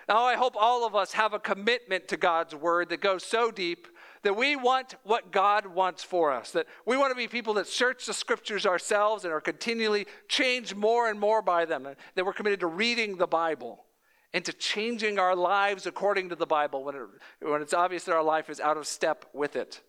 Now, 0.08 0.23
I 0.23 0.36
hope 0.36 0.55
all 0.58 0.88
of 0.88 0.95
us 0.95 1.13
have 1.13 1.34
a 1.34 1.39
commitment 1.39 2.08
to 2.08 2.17
God's 2.17 2.55
word 2.55 2.89
that 2.89 3.01
goes 3.01 3.23
so 3.23 3.51
deep 3.51 3.88
that 4.23 4.36
we 4.36 4.55
want 4.55 4.95
what 5.03 5.32
God 5.32 5.65
wants 5.65 6.03
for 6.03 6.32
us, 6.32 6.51
that 6.51 6.67
we 6.86 6.97
want 6.97 7.12
to 7.12 7.15
be 7.15 7.27
people 7.27 7.53
that 7.55 7.67
search 7.67 8.05
the 8.05 8.13
scriptures 8.13 8.65
ourselves 8.65 9.23
and 9.23 9.34
are 9.34 9.41
continually 9.41 10.08
changed 10.27 10.75
more 10.75 11.10
and 11.10 11.19
more 11.19 11.41
by 11.41 11.65
them, 11.65 11.88
that 12.15 12.25
we're 12.25 12.34
committed 12.34 12.60
to 12.60 12.67
reading 12.67 13.17
the 13.17 13.27
Bible 13.27 13.86
and 14.34 14.45
to 14.45 14.53
changing 14.53 15.17
our 15.17 15.36
lives 15.36 15.86
according 15.86 16.29
to 16.29 16.36
the 16.36 16.45
Bible 16.45 16.84
when, 16.84 16.95
it, 16.95 17.01
when 17.41 17.62
it's 17.62 17.73
obvious 17.73 18.03
that 18.03 18.15
our 18.15 18.23
life 18.23 18.49
is 18.49 18.60
out 18.60 18.77
of 18.77 18.86
step 18.86 19.25
with 19.34 19.55
it. 19.55 19.82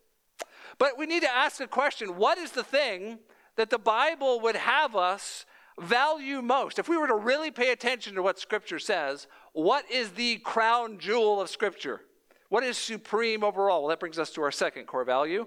But 0.79 0.97
we 0.97 1.07
need 1.07 1.23
to 1.23 1.31
ask 1.31 1.61
a 1.61 1.67
question 1.67 2.17
what 2.17 2.39
is 2.39 2.53
the 2.53 2.65
thing 2.65 3.19
that 3.57 3.71
the 3.71 3.79
Bible 3.79 4.41
would 4.41 4.57
have 4.57 4.97
us 4.97 5.45
value 5.79 6.41
most? 6.41 6.79
If 6.79 6.89
we 6.89 6.97
were 6.97 7.09
to 7.09 7.17
really 7.17 7.51
pay 7.51 7.73
attention 7.73 8.15
to 8.15 8.23
what 8.23 8.39
Scripture 8.39 8.79
says, 8.79 9.27
what 9.53 9.91
is 9.91 10.11
the 10.11 10.39
crown 10.39 10.99
jewel 10.99 11.41
of 11.41 11.51
Scripture? 11.51 12.03
What 12.51 12.65
is 12.65 12.77
supreme 12.77 13.45
overall? 13.45 13.83
Well, 13.83 13.89
that 13.91 14.01
brings 14.01 14.19
us 14.19 14.31
to 14.31 14.43
our 14.43 14.51
second 14.51 14.87
core 14.87 15.05
value 15.05 15.47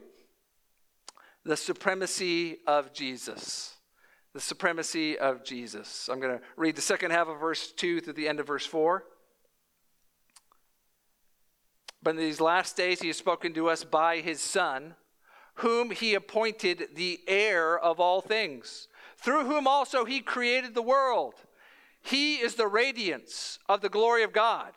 the 1.46 1.58
supremacy 1.58 2.60
of 2.66 2.94
Jesus. 2.94 3.76
The 4.34 4.40
supremacy 4.40 5.20
of 5.20 5.44
Jesus. 5.44 6.10
I'm 6.10 6.22
going 6.22 6.38
to 6.38 6.44
read 6.56 6.78
the 6.78 6.82
second 6.82 7.12
half 7.12 7.28
of 7.28 7.42
verse 7.42 7.74
2 7.74 8.00
through 8.00 8.14
the 8.14 8.30
end 8.30 8.40
of 8.40 8.48
verse 8.48 8.66
4. 8.66 9.04
But 12.02 12.12
in 12.12 12.16
these 12.16 12.40
last 12.40 12.78
days, 12.78 13.02
he 13.02 13.08
has 13.08 13.18
spoken 13.18 13.54
to 13.56 13.68
us 13.68 13.84
by 13.84 14.22
his 14.22 14.40
Son, 14.40 14.96
whom 15.56 15.92
he 15.92 16.14
appointed 16.14 16.96
the 16.96 17.20
heir 17.28 17.78
of 17.78 18.00
all 18.00 18.22
things, 18.22 18.88
through 19.18 19.44
whom 19.46 19.68
also 19.68 20.06
he 20.06 20.22
created 20.22 20.74
the 20.74 20.82
world. 20.82 21.36
He 22.02 22.36
is 22.36 22.56
the 22.56 22.68
radiance 22.68 23.60
of 23.68 23.82
the 23.82 23.90
glory 23.90 24.24
of 24.24 24.32
God 24.32 24.72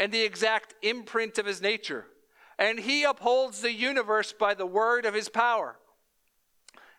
and 0.00 0.10
the 0.10 0.22
exact 0.22 0.74
imprint 0.82 1.38
of 1.38 1.44
his 1.44 1.60
nature. 1.60 2.06
And 2.58 2.80
he 2.80 3.04
upholds 3.04 3.60
the 3.60 3.72
universe 3.72 4.32
by 4.32 4.54
the 4.54 4.66
word 4.66 5.04
of 5.04 5.14
his 5.14 5.28
power. 5.28 5.76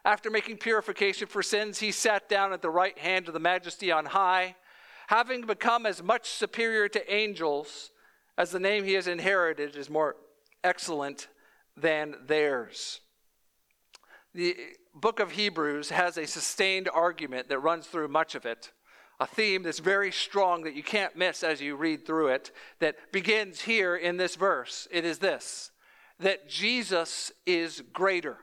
After 0.05 0.29
making 0.29 0.57
purification 0.57 1.27
for 1.27 1.41
sins, 1.41 1.79
he 1.79 1.91
sat 1.91 2.29
down 2.29 2.53
at 2.53 2.61
the 2.61 2.69
right 2.69 2.97
hand 2.97 3.27
of 3.27 3.33
the 3.33 3.39
majesty 3.39 3.91
on 3.91 4.05
high, 4.05 4.55
having 5.07 5.41
become 5.41 5.85
as 5.85 6.01
much 6.01 6.29
superior 6.29 6.87
to 6.89 7.13
angels 7.13 7.91
as 8.37 8.51
the 8.51 8.59
name 8.59 8.83
he 8.83 8.93
has 8.93 9.07
inherited 9.07 9.75
is 9.75 9.89
more 9.89 10.15
excellent 10.63 11.27
than 11.75 12.15
theirs. 12.27 13.01
The 14.33 14.55
book 14.93 15.19
of 15.19 15.31
Hebrews 15.31 15.89
has 15.89 16.17
a 16.17 16.27
sustained 16.27 16.87
argument 16.93 17.49
that 17.49 17.59
runs 17.59 17.87
through 17.87 18.07
much 18.09 18.35
of 18.35 18.45
it 18.45 18.71
a 19.21 19.27
theme 19.27 19.61
that's 19.61 19.77
very 19.77 20.11
strong 20.11 20.63
that 20.63 20.73
you 20.73 20.81
can't 20.81 21.15
miss 21.15 21.43
as 21.43 21.61
you 21.61 21.75
read 21.75 22.07
through 22.07 22.29
it 22.29 22.51
that 22.79 22.95
begins 23.11 23.61
here 23.61 23.95
in 23.95 24.17
this 24.17 24.35
verse. 24.35 24.87
It 24.91 25.05
is 25.05 25.19
this 25.19 25.69
that 26.19 26.49
Jesus 26.49 27.31
is 27.45 27.83
greater. 27.93 28.37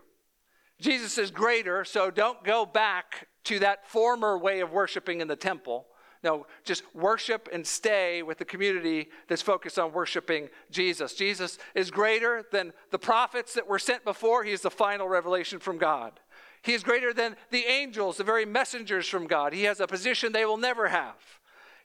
Jesus 0.80 1.18
is 1.18 1.30
greater, 1.30 1.84
so 1.84 2.10
don't 2.10 2.42
go 2.44 2.64
back 2.64 3.26
to 3.44 3.58
that 3.58 3.88
former 3.88 4.38
way 4.38 4.60
of 4.60 4.72
worshiping 4.72 5.20
in 5.20 5.26
the 5.28 5.36
temple. 5.36 5.86
No, 6.22 6.46
just 6.64 6.82
worship 6.94 7.48
and 7.52 7.66
stay 7.66 8.22
with 8.22 8.38
the 8.38 8.44
community 8.44 9.08
that's 9.28 9.42
focused 9.42 9.78
on 9.78 9.92
worshiping 9.92 10.48
Jesus. 10.70 11.14
Jesus 11.14 11.58
is 11.74 11.90
greater 11.90 12.44
than 12.50 12.72
the 12.90 12.98
prophets 12.98 13.54
that 13.54 13.68
were 13.68 13.78
sent 13.78 14.04
before. 14.04 14.42
He 14.42 14.52
is 14.52 14.62
the 14.62 14.70
final 14.70 15.08
revelation 15.08 15.58
from 15.60 15.78
God. 15.78 16.18
He 16.68 16.74
is 16.74 16.82
greater 16.82 17.14
than 17.14 17.34
the 17.50 17.64
angels, 17.64 18.18
the 18.18 18.24
very 18.24 18.44
messengers 18.44 19.08
from 19.08 19.26
God. 19.26 19.54
He 19.54 19.62
has 19.62 19.80
a 19.80 19.86
position 19.86 20.32
they 20.32 20.44
will 20.44 20.58
never 20.58 20.88
have. 20.88 21.14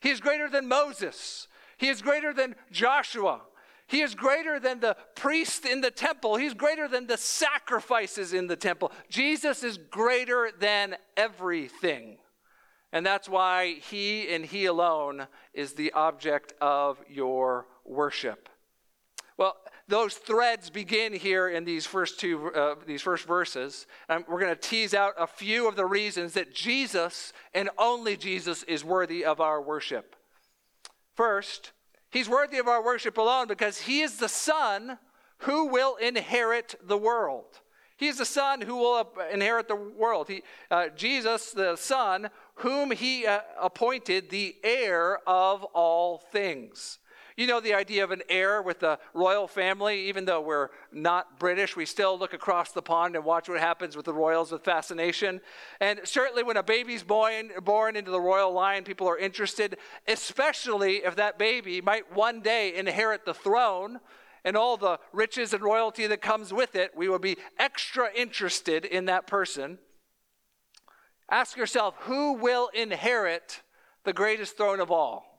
He 0.01 0.09
is 0.09 0.19
greater 0.19 0.49
than 0.49 0.67
Moses. 0.67 1.47
He 1.77 1.87
is 1.87 2.01
greater 2.01 2.33
than 2.33 2.53
Joshua. 2.69 3.43
He 3.87 4.01
is 4.01 4.13
greater 4.13 4.59
than 4.59 4.81
the 4.81 4.97
priest 5.15 5.65
in 5.65 5.79
the 5.79 5.89
temple. 5.89 6.35
He's 6.35 6.53
greater 6.53 6.89
than 6.89 7.07
the 7.07 7.15
sacrifices 7.15 8.33
in 8.33 8.47
the 8.47 8.57
temple. 8.57 8.91
Jesus 9.07 9.63
is 9.63 9.77
greater 9.77 10.51
than 10.59 10.97
everything. 11.15 12.17
And 12.91 13.05
that's 13.05 13.29
why 13.29 13.75
he 13.75 14.35
and 14.35 14.43
he 14.43 14.65
alone 14.65 15.27
is 15.53 15.75
the 15.75 15.93
object 15.93 16.55
of 16.59 17.01
your 17.07 17.67
worship. 17.85 18.49
Well, 19.37 19.55
those 19.87 20.13
threads 20.13 20.69
begin 20.69 21.13
here 21.13 21.49
in 21.49 21.65
these 21.65 21.85
first 21.85 22.19
two 22.19 22.51
uh, 22.53 22.75
these 22.85 23.01
first 23.01 23.25
verses. 23.25 23.85
And 24.07 24.23
we're 24.27 24.39
going 24.39 24.55
to 24.55 24.61
tease 24.61 24.93
out 24.93 25.13
a 25.17 25.27
few 25.27 25.67
of 25.67 25.75
the 25.75 25.85
reasons 25.85 26.33
that 26.33 26.53
jesus 26.53 27.33
and 27.53 27.69
only 27.77 28.15
jesus 28.15 28.63
is 28.63 28.83
worthy 28.83 29.25
of 29.25 29.41
our 29.41 29.61
worship. 29.61 30.15
First 31.15 31.71
he's 32.09 32.29
worthy 32.29 32.59
of 32.59 32.67
our 32.67 32.83
worship 32.83 33.17
alone 33.17 33.47
because 33.47 33.79
he 33.79 34.01
is 34.01 34.17
the 34.17 34.29
son 34.29 34.97
who 35.39 35.67
will 35.67 35.97
inherit 35.97 36.75
the 36.83 36.97
world. 36.97 37.59
He 37.97 38.07
is 38.07 38.17
the 38.17 38.25
son 38.25 38.61
who 38.61 38.77
will 38.77 39.07
inherit 39.31 39.67
the 39.67 39.75
world. 39.75 40.29
He, 40.29 40.43
uh, 40.71 40.89
jesus 40.95 41.51
the 41.51 41.75
son 41.75 42.29
whom 42.55 42.91
he 42.91 43.25
uh, 43.25 43.41
appointed 43.61 44.29
the 44.29 44.55
heir 44.63 45.19
of 45.27 45.63
all 45.65 46.19
things 46.19 46.99
you 47.35 47.47
know 47.47 47.59
the 47.59 47.73
idea 47.73 48.03
of 48.03 48.11
an 48.11 48.21
heir 48.29 48.61
with 48.61 48.79
the 48.79 48.99
royal 49.13 49.47
family, 49.47 50.07
even 50.07 50.25
though 50.25 50.41
we're 50.41 50.69
not 50.91 51.39
British, 51.39 51.75
we 51.75 51.85
still 51.85 52.17
look 52.17 52.33
across 52.33 52.71
the 52.71 52.81
pond 52.81 53.15
and 53.15 53.25
watch 53.25 53.49
what 53.49 53.59
happens 53.59 53.95
with 53.95 54.05
the 54.05 54.13
royals 54.13 54.51
with 54.51 54.63
fascination. 54.63 55.41
And 55.79 56.01
certainly 56.03 56.43
when 56.43 56.57
a 56.57 56.63
baby's 56.63 57.03
born, 57.03 57.51
born 57.63 57.95
into 57.95 58.11
the 58.11 58.21
royal 58.21 58.53
line, 58.53 58.83
people 58.83 59.07
are 59.07 59.17
interested, 59.17 59.77
especially 60.07 60.97
if 60.97 61.15
that 61.15 61.39
baby 61.39 61.81
might 61.81 62.15
one 62.15 62.41
day 62.41 62.75
inherit 62.75 63.25
the 63.25 63.33
throne 63.33 63.99
and 64.45 64.55
all 64.55 64.77
the 64.77 64.99
riches 65.11 65.53
and 65.53 65.63
royalty 65.63 66.05
that 66.07 66.21
comes 66.21 66.53
with 66.53 66.75
it. 66.75 66.91
We 66.95 67.09
will 67.09 67.19
be 67.19 67.37
extra 67.57 68.09
interested 68.13 68.85
in 68.85 69.05
that 69.05 69.25
person. 69.25 69.79
Ask 71.29 71.57
yourself 71.57 71.95
who 72.01 72.33
will 72.33 72.69
inherit 72.73 73.61
the 74.03 74.13
greatest 74.13 74.57
throne 74.57 74.79
of 74.79 74.91
all? 74.91 75.32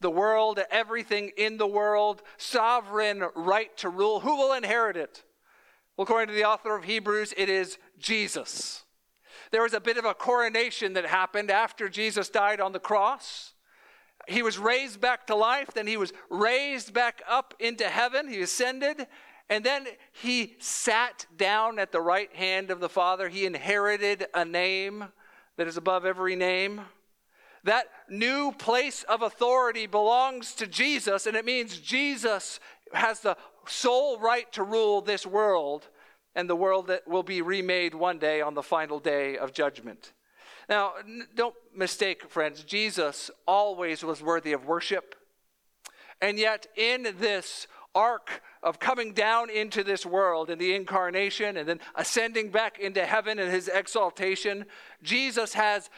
The 0.00 0.10
world, 0.10 0.60
everything 0.70 1.32
in 1.36 1.56
the 1.56 1.66
world, 1.66 2.22
sovereign 2.36 3.24
right 3.34 3.76
to 3.78 3.88
rule. 3.88 4.20
Who 4.20 4.36
will 4.36 4.52
inherit 4.52 4.96
it? 4.96 5.24
Well, 5.96 6.04
according 6.04 6.28
to 6.28 6.34
the 6.34 6.44
author 6.44 6.76
of 6.76 6.84
Hebrews, 6.84 7.34
it 7.36 7.48
is 7.48 7.78
Jesus. 7.98 8.84
There 9.50 9.62
was 9.62 9.74
a 9.74 9.80
bit 9.80 9.98
of 9.98 10.04
a 10.04 10.14
coronation 10.14 10.92
that 10.92 11.06
happened 11.06 11.50
after 11.50 11.88
Jesus 11.88 12.28
died 12.28 12.60
on 12.60 12.72
the 12.72 12.78
cross. 12.78 13.54
He 14.28 14.42
was 14.42 14.58
raised 14.58 15.00
back 15.00 15.26
to 15.28 15.34
life, 15.34 15.70
then 15.74 15.86
he 15.86 15.96
was 15.96 16.12
raised 16.28 16.92
back 16.92 17.22
up 17.28 17.54
into 17.58 17.88
heaven, 17.88 18.28
he 18.28 18.42
ascended, 18.42 19.06
and 19.48 19.64
then 19.64 19.86
he 20.12 20.56
sat 20.58 21.26
down 21.36 21.78
at 21.78 21.92
the 21.92 22.00
right 22.00 22.34
hand 22.36 22.70
of 22.70 22.80
the 22.80 22.90
Father. 22.90 23.28
He 23.28 23.46
inherited 23.46 24.26
a 24.34 24.44
name 24.44 25.06
that 25.56 25.66
is 25.66 25.78
above 25.78 26.04
every 26.04 26.36
name. 26.36 26.82
That 27.68 27.88
new 28.08 28.52
place 28.52 29.02
of 29.02 29.20
authority 29.20 29.86
belongs 29.86 30.54
to 30.54 30.66
Jesus, 30.66 31.26
and 31.26 31.36
it 31.36 31.44
means 31.44 31.78
Jesus 31.78 32.60
has 32.94 33.20
the 33.20 33.36
sole 33.66 34.18
right 34.18 34.50
to 34.52 34.62
rule 34.62 35.02
this 35.02 35.26
world 35.26 35.86
and 36.34 36.48
the 36.48 36.56
world 36.56 36.86
that 36.86 37.06
will 37.06 37.22
be 37.22 37.42
remade 37.42 37.94
one 37.94 38.18
day 38.18 38.40
on 38.40 38.54
the 38.54 38.62
final 38.62 38.98
day 38.98 39.36
of 39.36 39.52
judgment. 39.52 40.14
Now, 40.70 40.94
don't 41.34 41.54
mistake, 41.76 42.30
friends, 42.30 42.64
Jesus 42.64 43.30
always 43.46 44.02
was 44.02 44.22
worthy 44.22 44.54
of 44.54 44.64
worship. 44.64 45.14
And 46.22 46.38
yet, 46.38 46.68
in 46.74 47.16
this 47.18 47.66
arc 47.94 48.42
of 48.62 48.78
coming 48.78 49.12
down 49.12 49.50
into 49.50 49.82
this 49.84 50.06
world 50.06 50.50
in 50.50 50.58
the 50.58 50.74
incarnation 50.74 51.56
and 51.56 51.68
then 51.68 51.80
ascending 51.94 52.50
back 52.50 52.78
into 52.78 53.04
heaven 53.04 53.38
in 53.38 53.50
his 53.50 53.68
exaltation, 53.68 54.64
Jesus 55.02 55.54
has, 55.54 55.90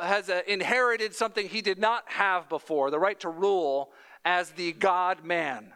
has 0.00 0.28
uh, 0.28 0.42
inherited 0.46 1.14
something 1.14 1.48
he 1.48 1.62
did 1.62 1.78
not 1.78 2.04
have 2.06 2.48
before 2.48 2.90
the 2.90 2.98
right 2.98 3.18
to 3.20 3.28
rule 3.28 3.90
as 4.24 4.50
the 4.50 4.72
God 4.72 5.24
man. 5.24 5.72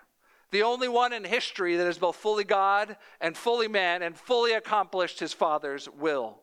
The 0.51 0.63
only 0.63 0.89
one 0.89 1.13
in 1.13 1.25
history 1.25 1.77
that 1.77 1.87
is 1.87 1.99
both 1.99 2.17
fully 2.17 2.45
God 2.45 2.97
and 3.21 3.37
fully 3.37 3.69
man 3.69 4.03
and 4.03 4.17
fully 4.17 4.53
accomplished 4.53 5.19
his 5.19 5.33
Father's 5.33 5.89
will. 5.89 6.39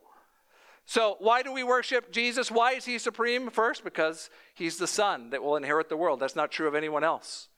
So, 0.84 1.16
why 1.20 1.42
do 1.42 1.52
we 1.52 1.62
worship 1.62 2.10
Jesus? 2.10 2.50
Why 2.50 2.72
is 2.72 2.84
he 2.84 2.98
supreme? 2.98 3.48
First, 3.50 3.84
because 3.84 4.28
he's 4.54 4.76
the 4.76 4.88
Son 4.88 5.30
that 5.30 5.42
will 5.42 5.54
inherit 5.54 5.88
the 5.88 5.96
world. 5.96 6.18
That's 6.18 6.34
not 6.34 6.50
true 6.50 6.66
of 6.66 6.74
anyone 6.74 7.04
else. 7.04 7.48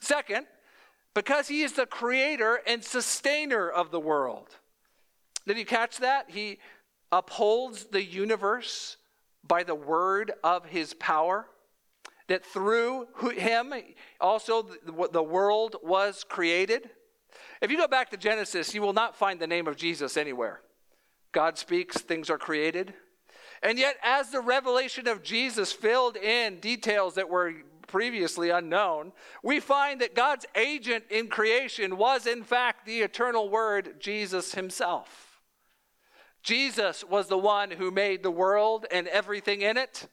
Second, 0.00 0.46
because 1.14 1.46
he 1.46 1.62
is 1.62 1.74
the 1.74 1.86
creator 1.86 2.60
and 2.66 2.82
sustainer 2.82 3.68
of 3.70 3.92
the 3.92 4.00
world. 4.00 4.48
Did 5.46 5.56
you 5.58 5.64
catch 5.64 5.98
that? 5.98 6.30
He 6.30 6.58
upholds 7.12 7.84
the 7.84 8.02
universe 8.02 8.96
by 9.46 9.62
the 9.62 9.74
word 9.74 10.32
of 10.44 10.66
his 10.66 10.94
power. 10.94 11.46
That 12.28 12.44
through 12.44 13.08
him 13.36 13.74
also 14.20 14.68
the 14.86 15.22
world 15.22 15.76
was 15.82 16.24
created. 16.24 16.90
If 17.60 17.70
you 17.70 17.76
go 17.76 17.88
back 17.88 18.10
to 18.10 18.16
Genesis, 18.16 18.74
you 18.74 18.82
will 18.82 18.92
not 18.92 19.16
find 19.16 19.40
the 19.40 19.46
name 19.46 19.66
of 19.66 19.76
Jesus 19.76 20.16
anywhere. 20.16 20.60
God 21.32 21.58
speaks, 21.58 21.98
things 21.98 22.30
are 22.30 22.38
created. 22.38 22.94
And 23.62 23.78
yet, 23.78 23.96
as 24.02 24.30
the 24.30 24.40
revelation 24.40 25.06
of 25.06 25.22
Jesus 25.22 25.72
filled 25.72 26.16
in 26.16 26.60
details 26.60 27.14
that 27.16 27.28
were 27.28 27.52
previously 27.86 28.50
unknown, 28.50 29.12
we 29.42 29.60
find 29.60 30.00
that 30.00 30.14
God's 30.14 30.46
agent 30.54 31.04
in 31.10 31.28
creation 31.28 31.96
was, 31.96 32.26
in 32.26 32.42
fact, 32.42 32.86
the 32.86 33.00
eternal 33.00 33.50
Word, 33.50 34.00
Jesus 34.00 34.54
Himself. 34.54 35.29
Jesus 36.42 37.04
was 37.04 37.28
the 37.28 37.38
one 37.38 37.70
who 37.70 37.90
made 37.90 38.22
the 38.22 38.30
world 38.30 38.86
and 38.90 39.06
everything 39.08 39.62
in 39.62 39.76
it. 39.76 40.08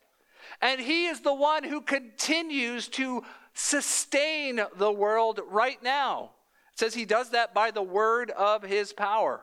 And 0.62 0.82
He 0.82 1.06
is 1.06 1.22
the 1.22 1.34
one 1.34 1.64
who 1.64 1.82
continues 1.82 2.88
to 2.90 3.24
sustain 3.54 4.62
the 4.78 4.92
world 4.92 5.40
right 5.50 5.82
now. 5.82 6.32
It 6.74 6.80
says 6.80 6.94
He 6.94 7.06
does 7.06 7.32
that 7.32 7.54
by 7.54 7.72
the 7.72 7.84
word 7.84 8.32
of 8.32 8.64
His 8.64 8.94
power. 8.94 9.42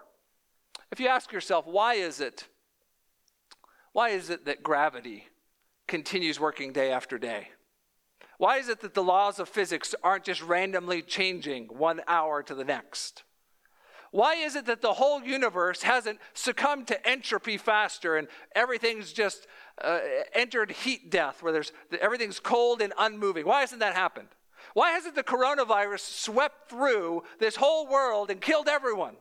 If 0.90 1.00
you 1.00 1.08
ask 1.08 1.32
yourself, 1.32 1.66
why 1.66 1.94
is 1.94 2.20
it? 2.20 2.46
Why 3.92 4.10
is 4.10 4.30
it 4.30 4.44
that 4.44 4.62
gravity 4.62 5.28
continues 5.86 6.38
working 6.38 6.72
day 6.72 6.90
after 6.90 7.18
day? 7.18 7.48
Why 8.38 8.58
is 8.58 8.68
it 8.68 8.80
that 8.80 8.94
the 8.94 9.02
laws 9.02 9.38
of 9.38 9.48
physics 9.48 9.94
aren't 10.02 10.24
just 10.24 10.42
randomly 10.42 11.02
changing 11.02 11.66
one 11.66 12.00
hour 12.08 12.42
to 12.42 12.54
the 12.54 12.64
next? 12.64 13.22
Why 14.14 14.34
is 14.34 14.54
it 14.54 14.66
that 14.66 14.80
the 14.80 14.92
whole 14.92 15.24
universe 15.24 15.82
hasn't 15.82 16.20
succumbed 16.34 16.86
to 16.86 17.04
entropy 17.04 17.56
faster 17.58 18.16
and 18.16 18.28
everything's 18.54 19.12
just 19.12 19.48
uh, 19.82 19.98
entered 20.32 20.70
heat 20.70 21.10
death 21.10 21.42
where 21.42 21.52
there's 21.52 21.72
everything's 22.00 22.38
cold 22.38 22.80
and 22.80 22.92
unmoving? 22.96 23.44
Why 23.44 23.62
hasn't 23.62 23.80
that 23.80 23.96
happened? 23.96 24.28
Why 24.72 24.92
hasn't 24.92 25.16
the 25.16 25.24
coronavirus 25.24 25.98
swept 25.98 26.70
through 26.70 27.24
this 27.40 27.56
whole 27.56 27.88
world 27.88 28.30
and 28.30 28.40
killed 28.40 28.68
everyone? 28.68 29.16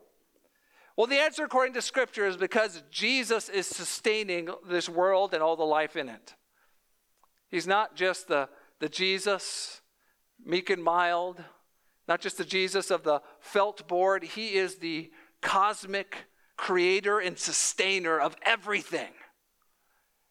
Well, 0.96 1.08
the 1.08 1.18
answer, 1.18 1.44
according 1.44 1.74
to 1.74 1.82
Scripture, 1.82 2.28
is 2.28 2.38
because 2.38 2.84
Jesus 2.92 3.50
is 3.50 3.66
sustaining 3.66 4.50
this 4.70 4.88
world 4.88 5.34
and 5.34 5.42
all 5.42 5.56
the 5.56 5.64
life 5.64 5.96
in 5.96 6.08
it. 6.08 6.36
He's 7.50 7.66
not 7.66 7.96
just 7.96 8.28
the 8.28 8.48
the 8.80 8.90
Jesus, 8.90 9.82
meek 10.46 10.70
and 10.70 10.84
mild, 10.84 11.44
not 12.08 12.22
just 12.22 12.38
the 12.38 12.46
Jesus 12.46 12.92
of 12.92 13.04
the 13.04 13.22
felt 13.40 13.88
board, 13.88 14.24
he 14.24 14.56
is 14.56 14.76
the 14.76 15.12
cosmic 15.42 16.26
creator 16.58 17.20
and 17.20 17.38
sustainer 17.38 18.20
of 18.20 18.36
everything. 18.44 19.12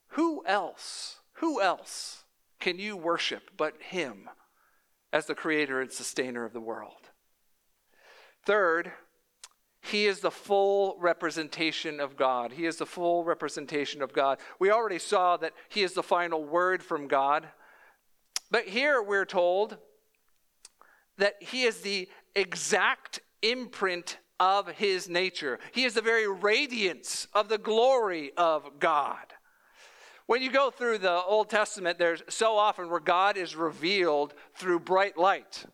Who 0.08 0.44
else, 0.46 1.16
who 1.34 1.60
else 1.60 2.24
can 2.60 2.78
you 2.78 2.96
worship 2.96 3.50
but 3.56 3.74
him 3.80 4.28
as 5.12 5.26
the 5.26 5.34
creator 5.34 5.80
and 5.80 5.90
sustainer 5.90 6.44
of 6.44 6.52
the 6.52 6.60
world? 6.60 7.10
Third, 8.44 8.92
he 9.80 10.06
is 10.06 10.20
the 10.20 10.30
full 10.30 10.96
representation 11.00 11.98
of 11.98 12.16
God. 12.16 12.52
He 12.52 12.66
is 12.66 12.76
the 12.76 12.86
full 12.86 13.24
representation 13.24 14.00
of 14.00 14.12
God. 14.12 14.38
We 14.60 14.70
already 14.70 14.98
saw 14.98 15.36
that 15.38 15.54
he 15.68 15.82
is 15.82 15.92
the 15.94 16.02
final 16.04 16.44
word 16.44 16.82
from 16.82 17.08
God. 17.08 17.48
But 18.50 18.68
here 18.68 19.02
we're 19.02 19.24
told 19.24 19.78
that 21.18 21.34
he 21.40 21.62
is 21.62 21.80
the 21.80 22.08
exact 22.34 23.20
imprint 23.42 24.18
of 24.40 24.68
his 24.68 25.08
nature. 25.08 25.58
He 25.72 25.84
is 25.84 25.94
the 25.94 26.02
very 26.02 26.28
radiance 26.28 27.28
of 27.32 27.48
the 27.48 27.58
glory 27.58 28.32
of 28.36 28.80
God. 28.80 29.32
When 30.26 30.42
you 30.42 30.50
go 30.50 30.70
through 30.70 30.98
the 30.98 31.22
Old 31.22 31.50
Testament, 31.50 31.98
there's 31.98 32.22
so 32.28 32.56
often 32.56 32.88
where 32.88 33.00
God 33.00 33.36
is 33.36 33.54
revealed 33.54 34.34
through 34.54 34.80
bright 34.80 35.18
light. 35.18 35.64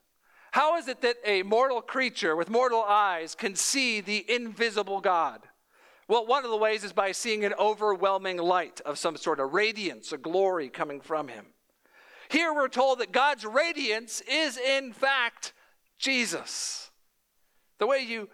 How 0.51 0.79
is 0.79 0.89
it 0.89 1.03
that 1.03 1.17
a 1.25 1.43
mortal 1.43 1.81
creature 1.81 2.35
with 2.35 2.51
mortal 2.51 2.83
eyes 2.83 3.35
can 3.35 3.55
see 3.55 4.01
the 4.01 4.25
invisible 4.29 5.01
God? 5.01 5.43
Well, 6.09 6.27
one 6.27 6.45
of 6.45 6.51
the 6.51 6.57
ways 6.57 6.85
is 6.85 6.95
by 6.95 7.13
seeing 7.13 7.45
an 7.45 7.53
overwhelming 7.59 8.39
light 8.39 8.81
of 8.81 8.99
some 8.99 9.17
sort, 9.17 9.41
a 9.41 9.45
radiance, 9.45 10.11
a 10.11 10.19
glory 10.19 10.71
coming 10.71 11.01
from 11.03 11.29
him. 11.29 11.47
Here 12.31 12.53
we're 12.53 12.69
told 12.69 12.99
that 13.01 13.13
God's 13.13 13.45
radiance 13.45 14.21
is, 14.21 14.59
in 14.59 14.93
fact, 14.93 15.53
Jesus. 15.99 16.91
The 17.79 17.87
way 17.87 18.01
you 18.01 18.29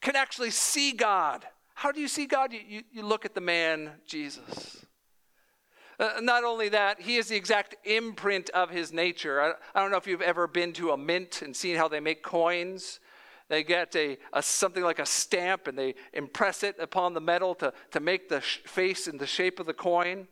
can 0.00 0.16
actually 0.16 0.50
see 0.50 0.92
God. 0.92 1.44
How 1.74 1.92
do 1.92 2.00
you 2.00 2.08
see 2.08 2.26
God? 2.26 2.52
You, 2.52 2.60
you, 2.66 2.82
you 2.92 3.02
look 3.02 3.24
at 3.24 3.34
the 3.34 3.40
man, 3.40 3.92
Jesus. 4.06 4.84
Uh, 5.98 6.20
not 6.20 6.44
only 6.44 6.68
that, 6.70 7.00
he 7.00 7.16
is 7.16 7.28
the 7.28 7.36
exact 7.36 7.76
imprint 7.86 8.50
of 8.50 8.70
his 8.70 8.92
nature. 8.92 9.40
I, 9.40 9.52
I, 9.74 9.80
don't 9.80 9.90
know 9.90 9.96
if 9.96 10.06
you've 10.06 10.22
ever 10.22 10.46
been 10.46 10.72
to 10.74 10.90
a 10.90 10.96
mint 10.96 11.42
and 11.42 11.54
seen 11.54 11.76
how 11.76 11.88
they 11.88 12.00
make 12.00 12.22
coins. 12.22 13.00
They 13.48 13.62
get 13.62 13.94
a, 13.94 14.18
a 14.32 14.42
something 14.42 14.82
like 14.82 14.98
a 14.98 15.06
stamp 15.06 15.68
and 15.68 15.78
they 15.78 15.94
impress 16.12 16.62
it 16.62 16.76
upon 16.80 17.14
the 17.14 17.20
metal 17.20 17.54
to, 17.56 17.72
to 17.92 18.00
make 18.00 18.28
the 18.28 18.40
sh- 18.40 18.58
face 18.66 19.06
and 19.06 19.20
the 19.20 19.26
shape 19.26 19.60
of 19.60 19.66
the 19.66 19.74
coin. 19.74 20.26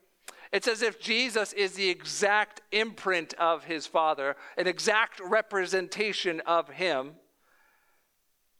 It's 0.52 0.68
as 0.68 0.82
if 0.82 1.00
Jesus 1.00 1.52
is 1.54 1.72
the 1.72 1.88
exact 1.88 2.60
imprint 2.72 3.32
of 3.34 3.64
his 3.64 3.86
Father, 3.86 4.36
an 4.58 4.66
exact 4.66 5.18
representation 5.20 6.40
of 6.46 6.68
him. 6.68 7.12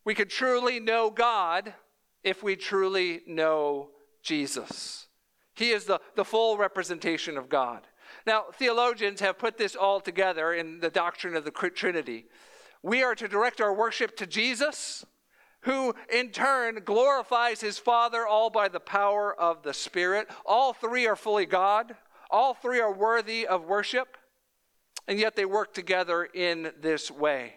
We 0.05 0.15
could 0.15 0.31
truly 0.31 0.81
know 0.81 1.11
God 1.11 1.75
if 2.25 2.43
we 2.43 2.57
truly 2.57 3.21
know 3.27 3.91
Jesus. 4.23 5.07
He 5.55 5.71
is 5.71 5.85
the, 5.85 6.01
the 6.17 6.25
full 6.25 6.57
representation 6.57 7.37
of 7.37 7.49
God. 7.49 7.87
Now, 8.27 8.45
theologians 8.55 9.21
have 9.21 9.39
put 9.39 9.59
this 9.59 9.77
all 9.77 10.01
together 10.01 10.55
in 10.55 10.81
the 10.81 10.91
doctrine 10.91 11.37
of 11.37 11.45
the 11.45 11.51
Trinity. 11.51 12.27
We 12.83 13.03
are 13.03 13.15
to 13.15 13.29
direct 13.29 13.61
our 13.61 13.75
worship 13.75 14.17
to 14.17 14.27
Jesus, 14.27 15.05
who 15.63 15.95
in 16.13 16.31
turn 16.31 16.81
glorifies 16.85 17.61
his 17.61 17.79
Father 17.79 18.27
all 18.27 18.51
by 18.51 18.69
the 18.69 18.81
power 18.81 19.35
of 19.39 19.63
the 19.63 19.75
Spirit. 19.75 20.29
All 20.45 20.73
three 20.73 21.07
are 21.07 21.17
fully 21.17 21.47
God, 21.47 21.95
all 22.31 22.55
three 22.55 22.81
are 22.81 22.93
worthy 22.93 23.47
of 23.47 23.65
worship, 23.65 24.17
and 25.07 25.19
yet 25.19 25.37
they 25.37 25.45
work 25.45 25.75
together 25.75 26.25
in 26.25 26.73
this 26.81 27.11
way. 27.11 27.55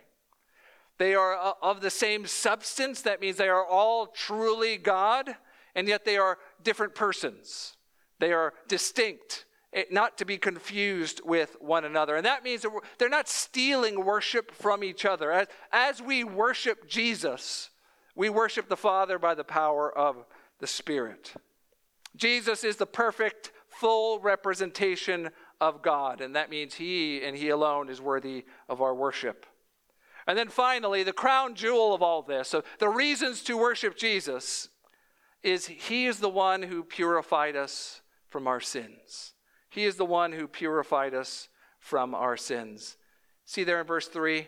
They 0.98 1.16
are 1.16 1.36
uh, 1.36 1.54
of 1.62 1.82
the 1.82 1.90
same 1.90 2.26
substance, 2.26 3.02
that 3.02 3.22
means 3.22 3.38
they 3.38 3.50
are 3.50 3.66
all 3.66 4.08
truly 4.08 4.78
God, 4.78 5.36
and 5.74 5.88
yet 5.88 6.06
they 6.06 6.18
are 6.18 6.38
different 6.64 6.96
persons. 6.96 7.76
They 8.20 8.32
are 8.32 8.54
distinct 8.68 9.46
eh, 9.74 9.84
not 9.92 10.18
to 10.20 10.26
be 10.26 10.38
confused 10.38 11.22
with 11.26 11.58
one 11.60 11.84
another. 11.84 12.16
And 12.16 12.26
that 12.26 12.44
means 12.44 12.62
that 12.62 12.72
they're 12.98 13.10
not 13.10 13.28
stealing 13.28 14.06
worship 14.06 14.52
from 14.52 14.84
each 14.84 15.06
other. 15.06 15.32
As, 15.32 15.48
as 15.74 16.02
we 16.02 16.24
worship 16.24 16.88
Jesus, 16.88 17.72
we 18.16 18.30
worship 18.30 18.70
the 18.70 18.78
Father 18.78 19.20
by 19.20 19.36
the 19.36 19.44
power 19.44 19.96
of 19.96 20.26
the 20.60 20.68
Spirit. 20.68 21.34
Jesus 22.16 22.64
is 22.64 22.78
the 22.78 22.86
perfect, 22.86 23.52
full 23.68 24.20
representation 24.20 25.30
of 25.60 25.82
God, 25.82 26.22
and 26.22 26.36
that 26.36 26.50
means 26.50 26.76
He 26.76 27.24
and 27.24 27.36
He 27.36 27.50
alone 27.50 27.90
is 27.90 28.02
worthy 28.02 28.46
of 28.70 28.82
our 28.82 28.96
worship. 28.96 29.46
And 30.28 30.38
then 30.38 30.50
finally, 30.50 31.04
the 31.04 31.14
crown 31.14 31.56
jewel 31.56 31.94
of 31.94 32.02
all 32.02 32.22
this, 32.22 32.48
so 32.48 32.64
the 32.80 32.90
reasons 32.90 33.44
to 33.44 33.58
worship 33.58 33.96
Jesus, 33.98 34.70
is 35.44 35.68
He 35.68 36.08
is 36.08 36.20
the 36.20 36.30
one 36.30 36.64
who 36.64 36.84
purified 36.84 37.56
us 37.56 38.02
from 38.30 38.48
our 38.48 38.60
sins. 38.60 39.34
He 39.70 39.84
is 39.84 39.98
the 39.98 40.06
one 40.06 40.32
who 40.32 40.48
purified 40.48 41.14
us 41.14 41.50
from 41.80 42.16
our 42.16 42.38
sins. 42.38 42.98
See 43.46 43.64
there 43.64 43.82
in 43.82 43.88
verse 43.88 44.08
3? 44.08 44.48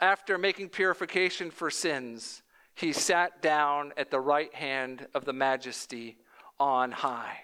After 0.00 0.38
making 0.38 0.70
purification 0.70 1.50
for 1.50 1.70
sins, 1.70 2.42
he 2.78 2.92
sat 2.92 3.42
down 3.42 3.92
at 3.96 4.10
the 4.10 4.20
right 4.20 4.54
hand 4.54 5.08
of 5.12 5.24
the 5.24 5.32
majesty 5.32 6.16
on 6.60 6.92
high. 6.92 7.38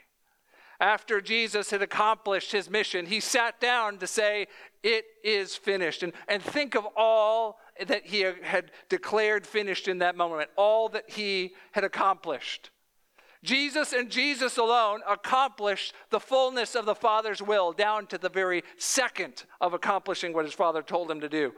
After 0.80 1.20
Jesus 1.20 1.70
had 1.70 1.82
accomplished 1.82 2.52
his 2.52 2.70
mission, 2.70 3.06
he 3.06 3.18
sat 3.18 3.60
down 3.60 3.98
to 3.98 4.06
say, 4.06 4.46
It 4.82 5.04
is 5.24 5.56
finished. 5.56 6.04
And, 6.04 6.12
and 6.28 6.40
think 6.40 6.76
of 6.76 6.86
all 6.96 7.58
that 7.84 8.06
he 8.06 8.20
had 8.20 8.70
declared 8.88 9.44
finished 9.44 9.88
in 9.88 9.98
that 9.98 10.16
moment, 10.16 10.50
all 10.56 10.88
that 10.90 11.10
he 11.10 11.54
had 11.72 11.82
accomplished. 11.82 12.70
Jesus 13.42 13.92
and 13.92 14.10
Jesus 14.10 14.56
alone 14.56 15.00
accomplished 15.08 15.94
the 16.10 16.20
fullness 16.20 16.76
of 16.76 16.86
the 16.86 16.94
Father's 16.94 17.42
will 17.42 17.72
down 17.72 18.06
to 18.06 18.18
the 18.18 18.28
very 18.28 18.62
second 18.78 19.44
of 19.60 19.74
accomplishing 19.74 20.32
what 20.32 20.44
his 20.44 20.54
Father 20.54 20.80
told 20.80 21.10
him 21.10 21.20
to 21.20 21.28
do. 21.28 21.52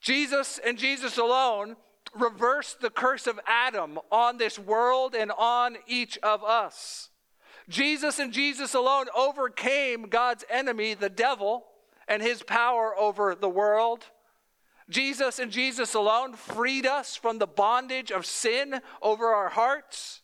Jesus 0.00 0.60
and 0.64 0.78
Jesus 0.78 1.16
alone 1.16 1.76
reversed 2.14 2.80
the 2.80 2.90
curse 2.90 3.26
of 3.26 3.40
Adam 3.46 3.98
on 4.10 4.38
this 4.38 4.58
world 4.58 5.14
and 5.14 5.32
on 5.32 5.76
each 5.86 6.18
of 6.18 6.44
us. 6.44 7.10
Jesus 7.68 8.18
and 8.18 8.32
Jesus 8.32 8.74
alone 8.74 9.06
overcame 9.16 10.08
God's 10.08 10.44
enemy, 10.48 10.94
the 10.94 11.10
devil, 11.10 11.64
and 12.06 12.22
his 12.22 12.42
power 12.42 12.96
over 12.96 13.34
the 13.34 13.48
world. 13.48 14.04
Jesus 14.88 15.38
and 15.40 15.50
Jesus 15.50 15.94
alone 15.94 16.34
freed 16.34 16.86
us 16.86 17.16
from 17.16 17.38
the 17.38 17.46
bondage 17.46 18.12
of 18.12 18.24
sin 18.24 18.80
over 19.02 19.26
our 19.26 19.48
hearts. 19.48 20.20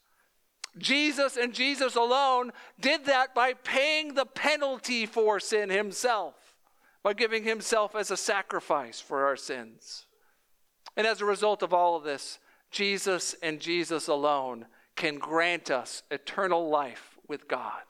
Jesus 0.78 1.36
and 1.36 1.52
Jesus 1.52 1.96
alone 1.96 2.52
did 2.80 3.04
that 3.06 3.34
by 3.34 3.54
paying 3.54 4.14
the 4.14 4.24
penalty 4.24 5.04
for 5.04 5.40
sin 5.40 5.68
himself, 5.68 6.34
by 7.02 7.12
giving 7.12 7.42
himself 7.42 7.96
as 7.96 8.10
a 8.10 8.16
sacrifice 8.16 9.00
for 9.00 9.26
our 9.26 9.36
sins. 9.36 10.06
And 10.96 11.06
as 11.06 11.20
a 11.20 11.24
result 11.24 11.62
of 11.62 11.72
all 11.72 11.96
of 11.96 12.04
this, 12.04 12.38
Jesus 12.70 13.34
and 13.42 13.60
Jesus 13.60 14.08
alone 14.08 14.66
can 14.96 15.18
grant 15.18 15.70
us 15.70 16.02
eternal 16.10 16.68
life 16.68 17.18
with 17.28 17.48
God. 17.48 17.82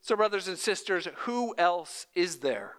So, 0.00 0.14
brothers 0.14 0.46
and 0.46 0.58
sisters, 0.58 1.08
who 1.16 1.54
else 1.58 2.06
is 2.14 2.38
there 2.38 2.74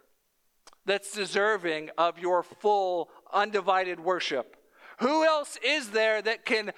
that's 0.86 1.12
deserving 1.12 1.90
of 1.98 2.18
your 2.18 2.42
full, 2.42 3.10
undivided 3.32 4.00
worship? 4.00 4.56
Who 5.00 5.24
else 5.24 5.58
is 5.62 5.90
there 5.90 6.22
that 6.22 6.46
can 6.46 6.72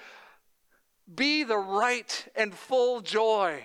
be 1.13 1.43
the 1.43 1.57
right 1.57 2.27
and 2.35 2.53
full 2.53 3.01
joy 3.01 3.63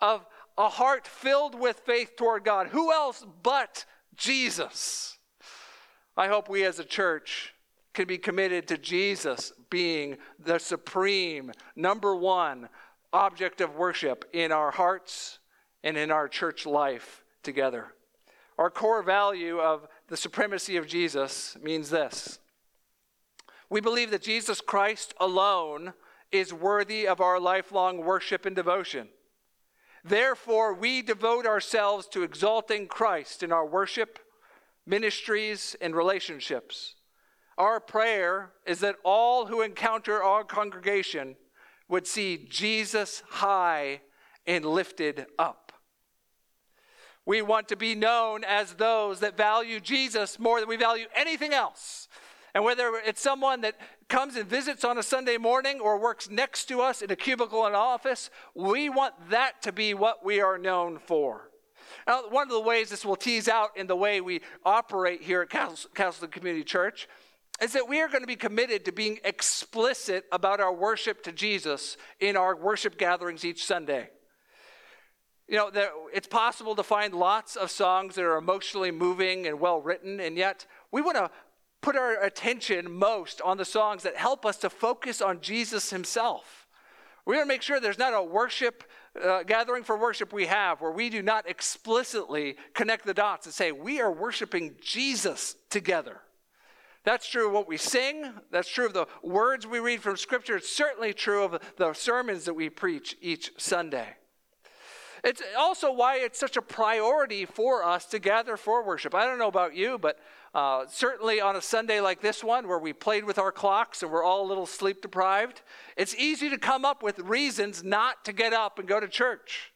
of 0.00 0.26
a 0.58 0.68
heart 0.68 1.06
filled 1.06 1.58
with 1.58 1.80
faith 1.80 2.16
toward 2.16 2.44
God. 2.44 2.68
Who 2.68 2.92
else 2.92 3.24
but 3.42 3.84
Jesus? 4.16 5.18
I 6.16 6.28
hope 6.28 6.48
we 6.48 6.64
as 6.64 6.78
a 6.78 6.84
church 6.84 7.52
can 7.96 8.06
be 8.06 8.18
committed 8.18 8.68
to 8.68 8.76
Jesus 8.76 9.52
being 9.70 10.18
the 10.38 10.58
supreme, 10.58 11.50
number 11.74 12.14
one 12.14 12.68
object 13.10 13.62
of 13.62 13.74
worship 13.74 14.26
in 14.34 14.52
our 14.52 14.70
hearts 14.70 15.38
and 15.82 15.96
in 15.96 16.10
our 16.10 16.28
church 16.28 16.66
life 16.66 17.24
together. 17.42 17.86
Our 18.58 18.68
core 18.70 19.02
value 19.02 19.58
of 19.58 19.88
the 20.08 20.16
supremacy 20.16 20.76
of 20.76 20.86
Jesus 20.86 21.56
means 21.62 21.88
this 21.88 22.38
we 23.70 23.80
believe 23.80 24.10
that 24.10 24.22
Jesus 24.22 24.60
Christ 24.60 25.14
alone 25.18 25.94
is 26.30 26.52
worthy 26.52 27.08
of 27.08 27.22
our 27.22 27.40
lifelong 27.40 28.04
worship 28.04 28.44
and 28.44 28.54
devotion. 28.54 29.08
Therefore, 30.04 30.74
we 30.74 31.00
devote 31.00 31.46
ourselves 31.46 32.06
to 32.08 32.22
exalting 32.22 32.88
Christ 32.88 33.42
in 33.42 33.52
our 33.52 33.66
worship, 33.66 34.18
ministries, 34.84 35.74
and 35.80 35.96
relationships. 35.96 36.95
Our 37.58 37.80
prayer 37.80 38.52
is 38.66 38.80
that 38.80 38.96
all 39.02 39.46
who 39.46 39.62
encounter 39.62 40.22
our 40.22 40.44
congregation 40.44 41.36
would 41.88 42.06
see 42.06 42.46
Jesus 42.48 43.22
high 43.28 44.02
and 44.46 44.64
lifted 44.64 45.26
up. 45.38 45.72
We 47.24 47.42
want 47.42 47.68
to 47.68 47.76
be 47.76 47.94
known 47.94 48.44
as 48.44 48.74
those 48.74 49.20
that 49.20 49.36
value 49.36 49.80
Jesus 49.80 50.38
more 50.38 50.60
than 50.60 50.68
we 50.68 50.76
value 50.76 51.06
anything 51.14 51.52
else. 51.52 52.08
And 52.54 52.64
whether 52.64 52.92
it's 53.04 53.20
someone 53.20 53.62
that 53.62 53.76
comes 54.08 54.36
and 54.36 54.48
visits 54.48 54.84
on 54.84 54.96
a 54.96 55.02
Sunday 55.02 55.36
morning 55.36 55.80
or 55.80 55.98
works 55.98 56.30
next 56.30 56.66
to 56.66 56.80
us 56.80 57.02
in 57.02 57.10
a 57.10 57.16
cubicle 57.16 57.66
in 57.66 57.72
an 57.72 57.78
office, 57.78 58.30
we 58.54 58.88
want 58.88 59.14
that 59.30 59.60
to 59.62 59.72
be 59.72 59.92
what 59.92 60.24
we 60.24 60.40
are 60.40 60.56
known 60.56 60.98
for. 60.98 61.50
Now, 62.06 62.28
one 62.28 62.46
of 62.46 62.52
the 62.52 62.60
ways 62.60 62.90
this 62.90 63.04
will 63.04 63.16
tease 63.16 63.48
out 63.48 63.76
in 63.76 63.88
the 63.88 63.96
way 63.96 64.20
we 64.20 64.40
operate 64.64 65.22
here 65.22 65.42
at 65.42 65.50
Castleton 65.50 66.30
Community 66.30 66.64
Church 66.64 67.08
is 67.60 67.72
that 67.72 67.88
we 67.88 68.00
are 68.00 68.08
going 68.08 68.22
to 68.22 68.26
be 68.26 68.36
committed 68.36 68.84
to 68.84 68.92
being 68.92 69.18
explicit 69.24 70.26
about 70.30 70.60
our 70.60 70.72
worship 70.72 71.22
to 71.22 71.32
Jesus 71.32 71.96
in 72.20 72.36
our 72.36 72.54
worship 72.54 72.98
gatherings 72.98 73.44
each 73.44 73.64
Sunday. 73.64 74.10
You 75.48 75.56
know, 75.56 75.70
it's 76.12 76.26
possible 76.26 76.74
to 76.74 76.82
find 76.82 77.14
lots 77.14 77.56
of 77.56 77.70
songs 77.70 78.16
that 78.16 78.24
are 78.24 78.36
emotionally 78.36 78.90
moving 78.90 79.46
and 79.46 79.60
well 79.60 79.80
written, 79.80 80.18
and 80.20 80.36
yet 80.36 80.66
we 80.90 81.00
want 81.00 81.16
to 81.16 81.30
put 81.80 81.96
our 81.96 82.20
attention 82.22 82.90
most 82.90 83.40
on 83.40 83.56
the 83.56 83.64
songs 83.64 84.02
that 84.02 84.16
help 84.16 84.44
us 84.44 84.56
to 84.58 84.70
focus 84.70 85.22
on 85.22 85.40
Jesus 85.40 85.90
himself. 85.90 86.66
We 87.24 87.36
want 87.36 87.44
to 87.44 87.54
make 87.54 87.62
sure 87.62 87.80
there's 87.80 87.98
not 87.98 88.12
a 88.12 88.22
worship 88.22 88.84
uh, 89.22 89.44
gathering 89.44 89.82
for 89.82 89.96
worship 89.96 90.32
we 90.32 90.46
have 90.46 90.80
where 90.80 90.90
we 90.90 91.10
do 91.10 91.22
not 91.22 91.48
explicitly 91.48 92.56
connect 92.74 93.06
the 93.06 93.14
dots 93.14 93.46
and 93.46 93.54
say, 93.54 93.72
we 93.72 94.00
are 94.00 94.12
worshiping 94.12 94.76
Jesus 94.80 95.56
together. 95.70 96.20
That's 97.06 97.28
true 97.28 97.46
of 97.46 97.52
what 97.52 97.68
we 97.68 97.76
sing. 97.76 98.32
That's 98.50 98.68
true 98.68 98.86
of 98.86 98.92
the 98.92 99.06
words 99.22 99.64
we 99.64 99.78
read 99.78 100.02
from 100.02 100.16
Scripture. 100.16 100.56
It's 100.56 100.68
certainly 100.68 101.14
true 101.14 101.44
of 101.44 101.60
the 101.76 101.92
sermons 101.92 102.46
that 102.46 102.54
we 102.54 102.68
preach 102.68 103.16
each 103.20 103.52
Sunday. 103.58 104.16
It's 105.22 105.40
also 105.56 105.92
why 105.92 106.16
it's 106.16 106.36
such 106.36 106.56
a 106.56 106.62
priority 106.62 107.44
for 107.44 107.84
us 107.84 108.06
to 108.06 108.18
gather 108.18 108.56
for 108.56 108.84
worship. 108.84 109.14
I 109.14 109.24
don't 109.24 109.38
know 109.38 109.46
about 109.46 109.76
you, 109.76 109.98
but 109.98 110.18
uh, 110.52 110.86
certainly 110.88 111.40
on 111.40 111.54
a 111.54 111.62
Sunday 111.62 112.00
like 112.00 112.22
this 112.22 112.42
one, 112.42 112.66
where 112.66 112.80
we 112.80 112.92
played 112.92 113.24
with 113.24 113.38
our 113.38 113.52
clocks 113.52 114.02
and 114.02 114.10
we're 114.10 114.24
all 114.24 114.44
a 114.44 114.48
little 114.48 114.66
sleep 114.66 115.00
deprived, 115.00 115.62
it's 115.96 116.14
easy 116.16 116.50
to 116.50 116.58
come 116.58 116.84
up 116.84 117.04
with 117.04 117.20
reasons 117.20 117.84
not 117.84 118.24
to 118.24 118.32
get 118.32 118.52
up 118.52 118.80
and 118.80 118.88
go 118.88 118.98
to 118.98 119.06
church. 119.06 119.72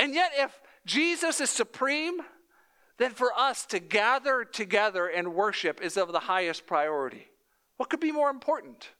And 0.00 0.14
yet, 0.14 0.32
if 0.36 0.60
Jesus 0.84 1.40
is 1.40 1.48
supreme, 1.48 2.18
then 3.00 3.12
for 3.12 3.32
us 3.34 3.64
to 3.64 3.78
gather 3.78 4.44
together 4.44 5.06
and 5.06 5.32
worship 5.32 5.80
is 5.80 5.96
of 5.96 6.12
the 6.12 6.20
highest 6.20 6.66
priority. 6.66 7.28
What 7.78 7.88
could 7.88 7.98
be 7.98 8.12
more 8.12 8.28
important? 8.28 8.90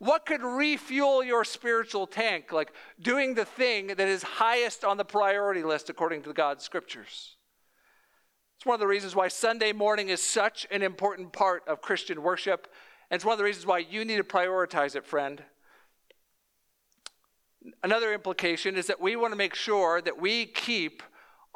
What 0.00 0.26
could 0.26 0.42
refuel 0.42 1.22
your 1.22 1.44
spiritual 1.44 2.08
tank, 2.08 2.50
like 2.50 2.72
doing 3.00 3.34
the 3.34 3.44
thing 3.44 3.86
that 3.86 4.00
is 4.00 4.24
highest 4.24 4.84
on 4.84 4.96
the 4.96 5.04
priority 5.04 5.62
list 5.62 5.88
according 5.88 6.22
to 6.22 6.32
God's 6.32 6.64
scriptures? 6.64 7.36
It's 8.56 8.66
one 8.66 8.74
of 8.74 8.80
the 8.80 8.86
reasons 8.88 9.14
why 9.14 9.28
Sunday 9.28 9.72
morning 9.72 10.08
is 10.08 10.20
such 10.20 10.66
an 10.72 10.82
important 10.82 11.32
part 11.32 11.62
of 11.68 11.80
Christian 11.80 12.22
worship. 12.22 12.66
And 13.12 13.16
it's 13.16 13.24
one 13.24 13.34
of 13.34 13.38
the 13.38 13.44
reasons 13.44 13.64
why 13.64 13.78
you 13.78 14.04
need 14.04 14.16
to 14.16 14.24
prioritize 14.24 14.96
it, 14.96 15.06
friend. 15.06 15.40
Another 17.84 18.12
implication 18.12 18.76
is 18.76 18.88
that 18.88 19.00
we 19.00 19.14
want 19.14 19.32
to 19.32 19.38
make 19.38 19.54
sure 19.54 20.02
that 20.02 20.20
we 20.20 20.46
keep 20.46 21.04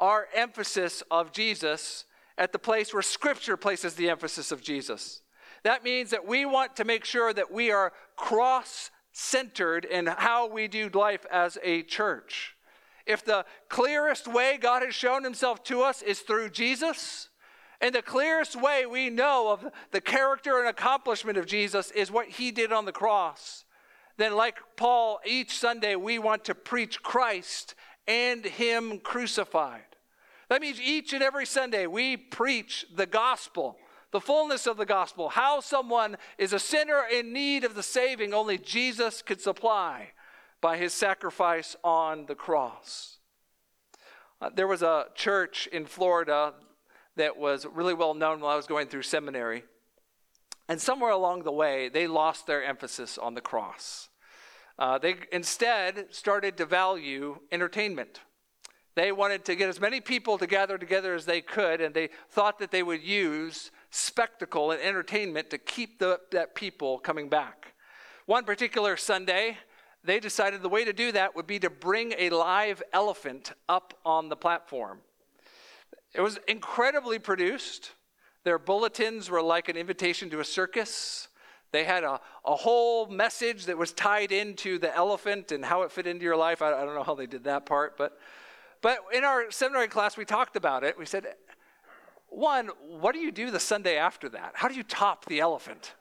our 0.01 0.27
emphasis 0.35 1.03
of 1.09 1.31
Jesus 1.31 2.05
at 2.37 2.51
the 2.51 2.59
place 2.59 2.93
where 2.93 3.03
Scripture 3.03 3.55
places 3.55 3.93
the 3.93 4.09
emphasis 4.09 4.51
of 4.51 4.61
Jesus. 4.61 5.21
That 5.63 5.83
means 5.83 6.09
that 6.09 6.27
we 6.27 6.45
want 6.45 6.75
to 6.77 6.83
make 6.83 7.05
sure 7.05 7.31
that 7.31 7.51
we 7.51 7.71
are 7.71 7.93
cross 8.17 8.89
centered 9.13 9.85
in 9.85 10.07
how 10.07 10.47
we 10.47 10.67
do 10.67 10.89
life 10.89 11.25
as 11.31 11.57
a 11.63 11.83
church. 11.83 12.55
If 13.05 13.23
the 13.23 13.45
clearest 13.69 14.27
way 14.27 14.57
God 14.59 14.81
has 14.81 14.95
shown 14.95 15.23
himself 15.23 15.63
to 15.65 15.81
us 15.81 16.01
is 16.01 16.19
through 16.19 16.49
Jesus, 16.49 17.29
and 17.79 17.93
the 17.93 18.01
clearest 18.01 18.59
way 18.59 18.85
we 18.85 19.09
know 19.09 19.51
of 19.51 19.67
the 19.91 20.01
character 20.01 20.59
and 20.59 20.67
accomplishment 20.67 21.37
of 21.37 21.45
Jesus 21.45 21.91
is 21.91 22.11
what 22.11 22.27
he 22.27 22.51
did 22.51 22.71
on 22.71 22.85
the 22.85 22.91
cross, 22.91 23.65
then, 24.17 24.35
like 24.35 24.57
Paul, 24.77 25.19
each 25.25 25.57
Sunday 25.57 25.95
we 25.95 26.19
want 26.19 26.45
to 26.45 26.55
preach 26.55 27.01
Christ 27.01 27.75
and 28.07 28.45
him 28.45 28.99
crucified. 28.99 29.90
That 30.51 30.59
means 30.59 30.81
each 30.81 31.13
and 31.13 31.23
every 31.23 31.45
Sunday 31.45 31.87
we 31.87 32.17
preach 32.17 32.85
the 32.93 33.05
gospel, 33.05 33.77
the 34.11 34.19
fullness 34.19 34.67
of 34.67 34.75
the 34.75 34.85
gospel, 34.85 35.29
how 35.29 35.61
someone 35.61 36.17
is 36.37 36.51
a 36.51 36.59
sinner 36.59 37.03
in 37.09 37.31
need 37.31 37.63
of 37.63 37.73
the 37.73 37.81
saving 37.81 38.33
only 38.33 38.57
Jesus 38.57 39.21
could 39.21 39.39
supply 39.39 40.09
by 40.59 40.75
his 40.75 40.91
sacrifice 40.91 41.77
on 41.85 42.25
the 42.25 42.35
cross. 42.35 43.19
Uh, 44.41 44.49
there 44.53 44.67
was 44.67 44.81
a 44.81 45.05
church 45.15 45.67
in 45.71 45.85
Florida 45.85 46.53
that 47.15 47.37
was 47.37 47.65
really 47.65 47.93
well 47.93 48.13
known 48.13 48.41
while 48.41 48.51
I 48.51 48.57
was 48.57 48.67
going 48.67 48.87
through 48.87 49.03
seminary. 49.03 49.63
And 50.67 50.81
somewhere 50.81 51.11
along 51.11 51.43
the 51.43 51.53
way, 51.53 51.87
they 51.87 52.07
lost 52.07 52.45
their 52.45 52.61
emphasis 52.61 53.17
on 53.17 53.35
the 53.35 53.41
cross. 53.41 54.09
Uh, 54.77 54.97
they 54.97 55.15
instead 55.31 56.07
started 56.09 56.57
to 56.57 56.65
value 56.65 57.39
entertainment. 57.53 58.19
They 58.95 59.11
wanted 59.11 59.45
to 59.45 59.55
get 59.55 59.69
as 59.69 59.79
many 59.79 60.01
people 60.01 60.37
to 60.37 60.47
gather 60.47 60.77
together 60.77 61.15
as 61.15 61.25
they 61.25 61.41
could, 61.41 61.79
and 61.79 61.95
they 61.95 62.09
thought 62.29 62.59
that 62.59 62.71
they 62.71 62.83
would 62.83 63.01
use 63.01 63.71
spectacle 63.89 64.71
and 64.71 64.81
entertainment 64.81 65.49
to 65.51 65.57
keep 65.57 65.99
the, 65.99 66.19
that 66.31 66.55
people 66.55 66.99
coming 66.99 67.29
back. 67.29 67.73
One 68.25 68.43
particular 68.43 68.97
Sunday, 68.97 69.57
they 70.03 70.19
decided 70.19 70.61
the 70.61 70.69
way 70.69 70.83
to 70.83 70.93
do 70.93 71.11
that 71.13 71.35
would 71.35 71.47
be 71.47 71.59
to 71.59 71.69
bring 71.69 72.13
a 72.17 72.29
live 72.29 72.83
elephant 72.91 73.53
up 73.69 73.93
on 74.05 74.29
the 74.29 74.35
platform. 74.35 74.99
It 76.13 76.21
was 76.21 76.39
incredibly 76.47 77.19
produced. 77.19 77.91
Their 78.43 78.59
bulletins 78.59 79.29
were 79.29 79.41
like 79.41 79.69
an 79.69 79.77
invitation 79.77 80.29
to 80.31 80.41
a 80.41 80.45
circus. 80.45 81.29
They 81.71 81.85
had 81.85 82.03
a, 82.03 82.19
a 82.43 82.55
whole 82.55 83.07
message 83.07 83.65
that 83.67 83.77
was 83.77 83.93
tied 83.93 84.33
into 84.33 84.77
the 84.77 84.93
elephant 84.93 85.53
and 85.53 85.63
how 85.63 85.83
it 85.83 85.91
fit 85.91 86.07
into 86.07 86.25
your 86.25 86.35
life. 86.35 86.61
I, 86.61 86.73
I 86.73 86.83
don't 86.83 86.95
know 86.95 87.03
how 87.03 87.15
they 87.15 87.27
did 87.27 87.45
that 87.45 87.65
part, 87.65 87.97
but, 87.97 88.17
but 88.81 88.99
in 89.13 89.23
our 89.23 89.51
seminary 89.51 89.87
class, 89.87 90.17
we 90.17 90.25
talked 90.25 90.55
about 90.55 90.83
it. 90.83 90.97
We 90.97 91.05
said, 91.05 91.25
one, 92.27 92.69
what 92.87 93.13
do 93.13 93.19
you 93.19 93.31
do 93.31 93.51
the 93.51 93.59
Sunday 93.59 93.97
after 93.97 94.29
that? 94.29 94.53
How 94.55 94.67
do 94.67 94.75
you 94.75 94.83
top 94.83 95.25
the 95.25 95.39
elephant? 95.39 95.93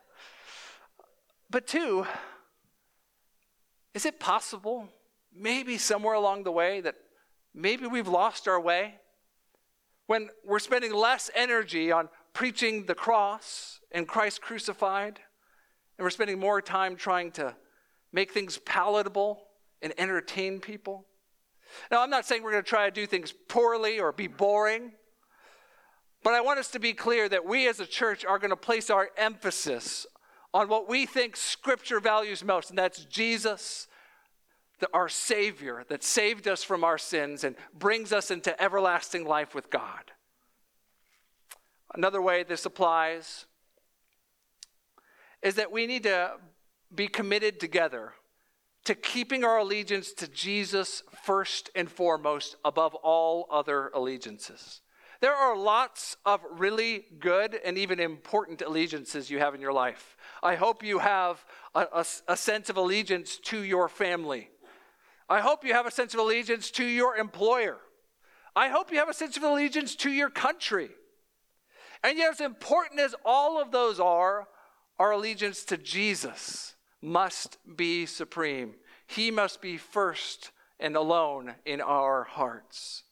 But 1.50 1.66
two, 1.66 2.06
is 3.94 4.06
it 4.06 4.20
possible, 4.20 4.88
maybe 5.34 5.76
somewhere 5.76 6.14
along 6.14 6.44
the 6.44 6.52
way, 6.52 6.80
that 6.80 6.94
maybe 7.52 7.86
we've 7.86 8.08
lost 8.08 8.46
our 8.46 8.60
way? 8.60 8.94
When 10.06 10.30
we're 10.44 10.60
spending 10.60 10.94
less 10.94 11.30
energy 11.34 11.90
on 11.90 12.08
preaching 12.32 12.86
the 12.86 12.94
cross 12.94 13.80
and 13.90 14.06
Christ 14.06 14.40
crucified, 14.40 15.20
and 15.98 16.04
we're 16.04 16.10
spending 16.10 16.38
more 16.38 16.62
time 16.62 16.96
trying 16.96 17.32
to 17.32 17.56
make 18.12 18.30
things 18.32 18.58
palatable 18.58 19.42
and 19.82 19.92
entertain 19.98 20.60
people. 20.60 21.06
Now, 21.90 22.02
I'm 22.02 22.10
not 22.10 22.26
saying 22.26 22.42
we're 22.42 22.52
going 22.52 22.64
to 22.64 22.68
try 22.68 22.86
to 22.86 22.90
do 22.90 23.06
things 23.06 23.32
poorly 23.48 24.00
or 24.00 24.12
be 24.12 24.26
boring, 24.26 24.92
but 26.22 26.34
I 26.34 26.40
want 26.40 26.58
us 26.58 26.70
to 26.72 26.78
be 26.78 26.92
clear 26.92 27.28
that 27.28 27.46
we 27.46 27.68
as 27.68 27.80
a 27.80 27.86
church 27.86 28.24
are 28.24 28.38
going 28.38 28.50
to 28.50 28.56
place 28.56 28.90
our 28.90 29.10
emphasis 29.16 30.06
on 30.52 30.68
what 30.68 30.88
we 30.88 31.06
think 31.06 31.36
Scripture 31.36 32.00
values 32.00 32.44
most, 32.44 32.70
and 32.70 32.78
that's 32.78 33.04
Jesus, 33.04 33.86
the, 34.80 34.88
our 34.92 35.08
Savior 35.08 35.84
that 35.88 36.02
saved 36.02 36.48
us 36.48 36.62
from 36.62 36.84
our 36.84 36.98
sins 36.98 37.44
and 37.44 37.56
brings 37.72 38.12
us 38.12 38.30
into 38.30 38.60
everlasting 38.60 39.24
life 39.24 39.54
with 39.54 39.70
God. 39.70 40.12
Another 41.94 42.20
way 42.20 42.42
this 42.42 42.66
applies 42.66 43.46
is 45.42 45.54
that 45.54 45.72
we 45.72 45.86
need 45.86 46.02
to 46.02 46.32
be 46.94 47.08
committed 47.08 47.60
together 47.60 48.12
to 48.84 48.94
keeping 48.94 49.44
our 49.44 49.58
allegiance 49.58 50.12
to 50.14 50.28
Jesus 50.28 51.02
first 51.22 51.70
and 51.74 51.90
foremost 51.90 52.56
above 52.64 52.94
all 52.94 53.46
other 53.50 53.90
allegiances. 53.94 54.80
There 55.20 55.34
are 55.34 55.56
lots 55.56 56.16
of 56.24 56.40
really 56.50 57.04
good 57.18 57.58
and 57.62 57.76
even 57.76 58.00
important 58.00 58.62
allegiances 58.62 59.30
you 59.30 59.38
have 59.38 59.54
in 59.54 59.60
your 59.60 59.72
life. 59.72 60.16
I 60.42 60.54
hope 60.54 60.82
you 60.82 60.98
have 60.98 61.44
a, 61.74 61.86
a, 61.92 62.06
a, 62.28 62.36
sense 62.36 62.70
of 62.70 62.78
allegiance 62.78 63.36
to 63.44 63.62
your 63.62 63.90
family. 63.90 64.48
I 65.28 65.40
hope 65.40 65.62
you 65.62 65.74
have 65.74 65.84
a 65.84 65.90
sense 65.90 66.14
of 66.14 66.20
allegiance 66.20 66.70
to 66.72 66.84
your 66.84 67.16
employer. 67.16 67.76
I 68.56 68.68
hope 68.68 68.90
you 68.90 68.98
have 68.98 69.10
a 69.10 69.14
sense 69.14 69.36
of 69.36 69.42
allegiance 69.42 69.94
to 69.96 70.10
your 70.10 70.30
country. 70.30 70.88
And 72.02 72.16
yet, 72.16 72.32
as 72.32 72.40
important 72.40 72.98
as 72.98 73.14
all 73.22 73.60
of 73.60 73.72
those 73.72 74.00
are, 74.00 74.48
our 74.98 75.12
allegiance 75.12 75.64
to 75.64 75.76
Jesus 75.76 76.74
must 77.02 77.58
be 77.76 78.06
supreme. 78.06 78.74
He 79.06 79.30
must 79.30 79.60
be 79.60 79.76
first 79.76 80.50
and 80.78 80.96
alone 80.96 81.54
in 81.64 81.80
our 81.80 82.24
hearts. 82.24 83.04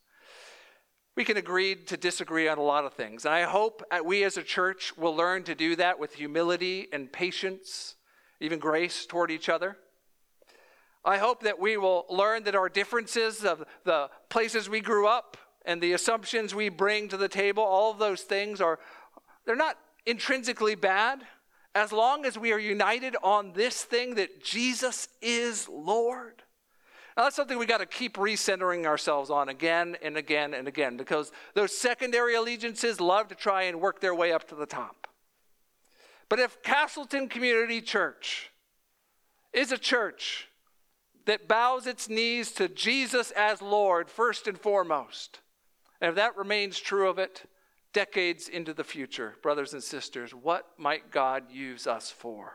We 1.17 1.25
can 1.25 1.37
agree 1.37 1.75
to 1.75 1.97
disagree 1.97 2.49
on 2.49 2.59
a 2.59 2.63
lot 2.63 2.85
of 2.85 2.95
things. 2.95 3.25
And 3.25 3.35
I 3.35 3.43
hope 3.43 3.83
we 4.05 4.23
as 4.23 4.37
a 4.37 4.43
church 4.43 4.97
will 4.97 5.17
learn 5.17 5.43
to 5.45 5.55
do 5.55 5.75
that 5.77 5.99
with 5.99 6.15
humility 6.15 6.87
and 6.93 7.13
patience, 7.13 7.97
even 8.41 8.59
grace 8.59 9.05
toward 9.05 9.31
each 9.31 9.49
other. 9.49 9.77
I 11.05 11.19
hope 11.19 11.43
that 11.43 11.59
we 11.59 11.77
will 11.77 12.07
learn 12.09 12.45
that 12.45 12.55
our 12.55 12.69
differences 12.69 13.45
of 13.45 13.65
the 13.85 14.11
places 14.29 14.69
we 14.69 14.81
grew 14.81 15.07
up 15.07 15.37
and 15.65 15.83
the 15.83 15.93
assumptions 15.93 16.55
we 16.55 16.69
bring 16.69 17.09
to 17.09 17.17
the 17.17 17.29
table, 17.29 17.63
all 17.63 17.91
of 17.91 17.99
those 17.99 18.23
things 18.23 18.61
are 18.61 18.79
they're 19.45 19.57
not 19.57 19.79
intrinsically 20.07 20.75
bad 20.75 21.23
as 21.79 21.93
long 21.93 22.27
as 22.27 22.37
we 22.37 22.53
are 22.53 22.59
united 22.59 23.15
on 23.23 23.53
this 23.53 23.85
thing 23.85 24.17
that 24.17 24.43
Jesus 24.43 25.07
is 25.23 25.69
Lord. 25.69 26.43
Now, 27.17 27.25
that's 27.25 27.37
something 27.37 27.57
we 27.57 27.67
got 27.67 27.79
to 27.79 27.87
keep 27.87 28.17
recentering 28.17 28.85
ourselves 28.85 29.31
on 29.31 29.49
again 29.49 29.97
and 30.03 30.17
again 30.17 30.55
and 30.55 30.67
again 30.67 30.97
because 30.97 31.31
those 31.55 31.77
secondary 31.77 32.35
allegiances 32.35 33.01
love 33.01 33.29
to 33.29 33.37
try 33.37 33.63
and 33.63 33.81
work 33.81 34.01
their 34.01 34.15
way 34.15 34.33
up 34.33 34.49
to 34.49 34.57
the 34.57 34.67
top. 34.67 35.07
But 36.29 36.41
if 36.41 36.61
Castleton 36.63 37.29
Community 37.29 37.81
Church 37.81 38.51
is 39.53 39.71
a 39.71 39.79
church 39.79 40.49
that 41.27 41.47
bows 41.47 41.87
its 41.87 42.09
knees 42.09 42.51
to 42.53 42.69
Jesus 42.69 43.31
as 43.37 43.63
Lord 43.63 44.11
first 44.11 44.49
and 44.49 44.59
foremost, 44.59 45.39
and 46.01 46.09
if 46.09 46.17
that 46.17 46.37
remains 46.37 46.81
true 46.81 47.09
of 47.09 47.21
it 47.21 47.45
decades 47.93 48.49
into 48.49 48.75
the 48.75 48.85
future, 48.85 49.37
brothers 49.43 49.73
and 49.73 49.83
sisters, 49.83 50.35
what 50.35 50.67
might 50.79 51.11
God 51.11 51.51
use 51.51 51.87
us 51.87 52.11
for? 52.11 52.53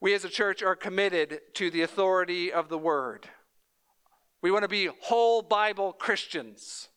We 0.00 0.14
as 0.14 0.24
a 0.24 0.28
church 0.28 0.62
are 0.62 0.74
committed 0.74 1.40
to 1.54 1.70
the 1.70 1.82
authority 1.82 2.52
of 2.52 2.68
the 2.68 2.78
Word. 2.78 3.28
We 4.42 4.50
want 4.50 4.64
to 4.64 4.68
be 4.68 4.88
whole 5.02 5.42
Bible 5.42 5.92
Christians. 5.92 6.88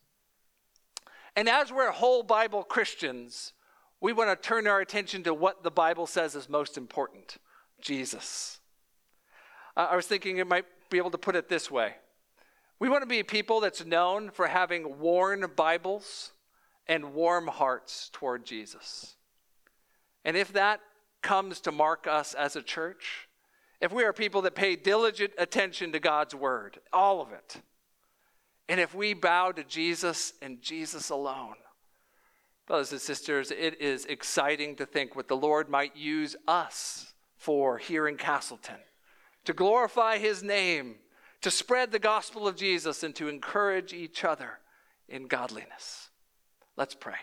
And 1.36 1.48
as 1.48 1.72
we're 1.72 1.90
whole 1.90 2.22
Bible 2.22 2.64
Christians, 2.64 3.52
we 4.00 4.12
want 4.12 4.30
to 4.30 4.48
turn 4.48 4.66
our 4.66 4.80
attention 4.80 5.22
to 5.22 5.34
what 5.34 5.62
the 5.62 5.70
Bible 5.70 6.06
says 6.06 6.34
is 6.34 6.48
most 6.48 6.76
important 6.76 7.36
Jesus. 7.80 8.58
I 9.76 9.94
was 9.94 10.06
thinking 10.06 10.38
it 10.38 10.46
might 10.46 10.64
be 10.90 10.98
able 10.98 11.10
to 11.10 11.18
put 11.18 11.36
it 11.36 11.48
this 11.48 11.70
way 11.70 11.96
We 12.80 12.88
want 12.88 13.02
to 13.02 13.06
be 13.06 13.22
people 13.22 13.60
that's 13.60 13.84
known 13.84 14.30
for 14.30 14.46
having 14.46 14.98
worn 14.98 15.44
Bibles 15.54 16.32
and 16.88 17.14
warm 17.14 17.46
hearts 17.48 18.10
toward 18.12 18.44
Jesus. 18.44 19.16
And 20.24 20.36
if 20.36 20.52
that 20.52 20.80
comes 21.22 21.60
to 21.60 21.72
mark 21.72 22.06
us 22.06 22.34
as 22.34 22.56
a 22.56 22.62
church, 22.62 23.28
if 23.80 23.92
we 23.92 24.04
are 24.04 24.12
people 24.12 24.42
that 24.42 24.54
pay 24.54 24.76
diligent 24.76 25.32
attention 25.38 25.92
to 25.92 26.00
God's 26.00 26.34
word, 26.34 26.78
all 26.92 27.20
of 27.20 27.32
it, 27.32 27.56
and 28.68 28.80
if 28.80 28.94
we 28.94 29.14
bow 29.14 29.52
to 29.52 29.62
Jesus 29.62 30.32
and 30.42 30.60
Jesus 30.60 31.10
alone, 31.10 31.54
brothers 32.66 32.92
and 32.92 33.00
sisters, 33.00 33.50
it 33.50 33.80
is 33.80 34.04
exciting 34.06 34.76
to 34.76 34.86
think 34.86 35.14
what 35.14 35.28
the 35.28 35.36
Lord 35.36 35.68
might 35.68 35.96
use 35.96 36.34
us 36.48 37.14
for 37.36 37.78
here 37.78 38.08
in 38.08 38.16
Castleton 38.16 38.78
to 39.44 39.52
glorify 39.52 40.18
his 40.18 40.42
name, 40.42 40.96
to 41.40 41.50
spread 41.50 41.92
the 41.92 41.98
gospel 41.98 42.48
of 42.48 42.56
Jesus, 42.56 43.02
and 43.02 43.14
to 43.14 43.28
encourage 43.28 43.92
each 43.92 44.24
other 44.24 44.58
in 45.08 45.28
godliness. 45.28 46.05
Let's 46.76 46.94
pray. 46.94 47.14